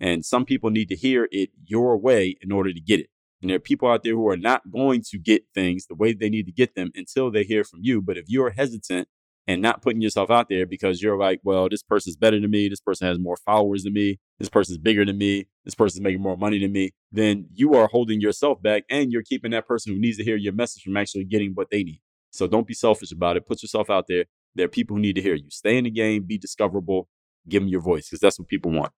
And 0.00 0.24
some 0.24 0.44
people 0.44 0.70
need 0.70 0.88
to 0.88 0.96
hear 0.96 1.28
it 1.30 1.50
your 1.64 1.96
way 1.98 2.36
in 2.40 2.52
order 2.52 2.72
to 2.72 2.80
get 2.80 3.00
it. 3.00 3.08
And 3.40 3.50
there 3.50 3.56
are 3.56 3.60
people 3.60 3.88
out 3.90 4.02
there 4.02 4.14
who 4.14 4.28
are 4.28 4.36
not 4.36 4.70
going 4.70 5.02
to 5.10 5.18
get 5.18 5.44
things 5.54 5.86
the 5.86 5.94
way 5.94 6.14
they 6.14 6.30
need 6.30 6.46
to 6.46 6.52
get 6.52 6.74
them 6.74 6.90
until 6.94 7.30
they 7.30 7.44
hear 7.44 7.64
from 7.64 7.80
you. 7.82 8.00
But 8.00 8.16
if 8.16 8.24
you're 8.28 8.50
hesitant 8.50 9.08
and 9.46 9.62
not 9.62 9.82
putting 9.82 10.00
yourself 10.00 10.30
out 10.30 10.48
there 10.48 10.66
because 10.66 11.02
you're 11.02 11.18
like, 11.18 11.40
well, 11.44 11.68
this 11.68 11.82
person's 11.82 12.16
better 12.16 12.40
than 12.40 12.50
me, 12.50 12.68
this 12.68 12.80
person 12.80 13.06
has 13.06 13.18
more 13.18 13.36
followers 13.36 13.84
than 13.84 13.92
me, 13.92 14.18
this 14.38 14.48
person's 14.48 14.78
bigger 14.78 15.04
than 15.04 15.18
me, 15.18 15.46
this 15.64 15.74
person's 15.74 16.02
making 16.02 16.20
more 16.20 16.36
money 16.36 16.58
than 16.58 16.72
me, 16.72 16.92
then 17.10 17.46
you 17.54 17.74
are 17.74 17.88
holding 17.88 18.20
yourself 18.20 18.60
back 18.62 18.84
and 18.90 19.10
you're 19.10 19.22
keeping 19.22 19.50
that 19.52 19.66
person 19.66 19.92
who 19.92 20.00
needs 20.00 20.18
to 20.18 20.24
hear 20.24 20.36
your 20.36 20.52
message 20.52 20.82
from 20.82 20.96
actually 20.96 21.24
getting 21.24 21.52
what 21.52 21.70
they 21.70 21.82
need. 21.82 22.00
So 22.30 22.46
don't 22.46 22.66
be 22.66 22.74
selfish 22.74 23.12
about 23.12 23.36
it. 23.36 23.46
Put 23.46 23.62
yourself 23.62 23.88
out 23.88 24.06
there. 24.08 24.24
There 24.54 24.66
are 24.66 24.68
people 24.68 24.96
who 24.96 25.02
need 25.02 25.14
to 25.14 25.22
hear 25.22 25.34
you. 25.34 25.50
Stay 25.50 25.78
in 25.78 25.84
the 25.84 25.90
game, 25.90 26.24
be 26.24 26.38
discoverable, 26.38 27.08
give 27.48 27.62
them 27.62 27.68
your 27.68 27.80
voice 27.80 28.08
because 28.08 28.20
that's 28.20 28.38
what 28.38 28.48
people 28.48 28.70
want. 28.72 28.92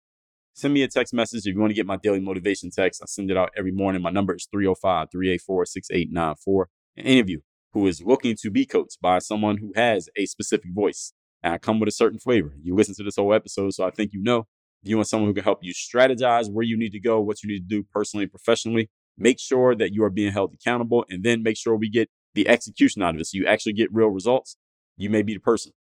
Send 0.55 0.75
me 0.75 0.83
a 0.83 0.89
text 0.89 1.15
message 1.15 1.47
if 1.47 1.55
you 1.55 1.61
want 1.61 1.71
to 1.71 1.75
get 1.75 1.87
my 1.87 1.97
daily 1.97 2.21
motivation 2.21 2.71
text. 2.71 3.01
I 3.01 3.07
send 3.07 3.31
it 3.31 3.37
out 3.37 3.51
every 3.57 3.71
morning. 3.71 4.03
My 4.03 4.11
number 4.11 4.35
is 4.35 4.49
305 4.51 5.09
384 5.13 5.67
6894. 5.67 6.69
And 6.97 7.07
any 7.07 7.21
of 7.21 7.31
you 7.31 7.43
who 7.73 7.87
is 7.87 8.03
looking 8.03 8.35
to 8.41 8.51
be 8.51 8.67
coached 8.67 9.01
by 9.01 9.21
someone 9.21 9.59
who 9.59 9.73
has 9.77 10.09
a 10.17 10.27
specific 10.27 10.73
voice. 10.73 11.13
And 11.43 11.55
I 11.55 11.59
come 11.59 11.79
with 11.79 11.89
a 11.89 11.93
certain 11.93 12.19
flavor. 12.19 12.55
You 12.61 12.75
listen 12.75 12.95
to 12.97 13.05
this 13.05 13.17
whole 13.17 13.33
episode, 13.33 13.75
so 13.75 13.85
I 13.85 13.91
think 13.91 14.13
you 14.13 14.23
know. 14.23 14.49
You 14.83 14.97
want 14.97 15.09
someone 15.09 15.29
who 15.29 15.35
can 15.35 15.45
help 15.45 15.61
you 15.63 15.73
strategize 15.75 16.51
where 16.51 16.65
you 16.65 16.79
need 16.79 16.93
to 16.93 17.01
go, 17.01 17.21
what 17.21 17.43
you 17.43 17.51
need 17.51 17.69
to 17.69 17.77
do 17.77 17.85
personally 17.93 18.25
and 18.25 18.31
professionally, 18.31 18.91
make 19.17 19.41
sure 19.41 19.75
that 19.75 19.93
you 19.93 20.05
are 20.05 20.11
being 20.11 20.33
held 20.33 20.55
accountable 20.55 21.05
and 21.11 21.25
then 21.25 21.43
make 21.43 21.57
sure 21.57 21.77
we 21.77 21.91
get 21.91 22.09
the 22.35 22.49
execution 22.49 23.03
out 23.03 23.15
of 23.15 23.21
it 23.21 23.27
so 23.27 23.37
you 23.37 23.47
actually 23.47 23.73
get 23.73 23.93
real 23.93 24.09
results. 24.09 24.57
You 24.97 25.11
may 25.11 25.23
be 25.23 25.35
the 25.35 25.41
person 25.41 25.73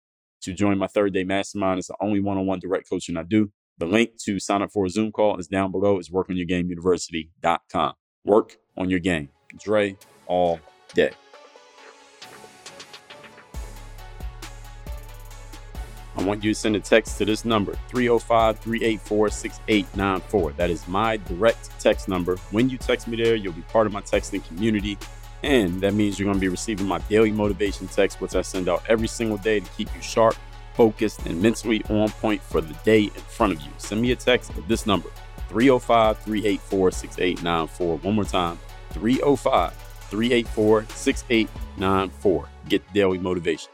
to 0.42 0.54
join 0.54 0.78
my 0.78 0.88
third 0.88 1.14
day 1.14 1.24
mastermind. 1.24 1.80
It's 1.80 1.88
the 1.88 1.96
only 2.02 2.20
one 2.20 2.38
on 2.38 2.46
one 2.46 2.60
direct 2.60 2.90
coaching 2.90 3.18
I 3.18 3.24
do. 3.24 3.52
The 3.78 3.86
link 3.86 4.18
to 4.26 4.40
sign 4.40 4.64
up 4.64 4.72
for 4.72 4.86
a 4.86 4.90
Zoom 4.90 5.12
call 5.12 5.38
is 5.38 5.48
down 5.48 5.72
below. 5.72 6.00
It's 6.00 6.10
workonyourgameuniversity.com. 6.10 7.94
Work 8.26 8.58
on 8.76 8.90
your 8.90 9.00
game. 9.00 9.30
Dre 9.60 9.96
all 10.26 10.60
day. 10.94 11.12
I 16.18 16.24
want 16.24 16.44
you 16.44 16.52
to 16.52 16.60
send 16.60 16.76
a 16.76 16.80
text 16.80 17.20
to 17.20 17.26
this 17.26 17.46
number, 17.46 17.74
305 17.90 18.60
384 18.60 19.30
6894. 19.30 20.52
That 20.54 20.72
is 20.72 20.88
my 20.88 21.18
direct 21.18 21.80
text 21.80 22.10
number. 22.10 22.38
When 22.50 22.70
you 22.70 22.80
text 22.80 23.08
me 23.08 23.18
there, 23.18 23.36
you'll 23.36 23.54
be 23.54 23.62
part 23.62 23.86
of 23.86 23.94
my 23.94 24.02
texting 24.02 24.46
community. 24.48 24.98
And 25.44 25.80
that 25.82 25.94
means 25.94 26.18
you're 26.18 26.26
going 26.26 26.38
to 26.38 26.42
be 26.42 26.48
receiving 26.48 26.88
my 26.88 26.98
daily 27.02 27.32
motivation 27.32 27.88
text, 27.88 28.20
which 28.20 28.36
I 28.36 28.42
send 28.42 28.68
out 28.68 28.84
every 28.90 29.08
single 29.08 29.38
day 29.38 29.60
to 29.60 29.70
keep 29.72 29.94
you 29.96 30.02
sharp, 30.02 30.36
focused, 30.74 31.24
and 31.28 31.40
mentally 31.40 31.84
on 31.90 32.10
point 32.10 32.42
for 32.42 32.62
the 32.62 32.74
day 32.84 33.04
in 33.04 33.10
front 33.12 33.54
of 33.54 33.62
you. 33.62 33.70
Send 33.78 34.02
me 34.02 34.12
a 34.12 34.16
text 34.16 34.50
at 34.58 34.68
this 34.68 34.88
number, 34.88 35.10
305 35.50 36.18
384 36.18 36.92
6894. 36.92 37.98
One 37.98 38.16
more 38.16 38.24
time, 38.24 38.58
305 38.90 39.74
384 40.10 40.86
6894. 40.90 42.50
Get 42.68 42.94
daily 42.94 43.20
motivation. 43.20 43.70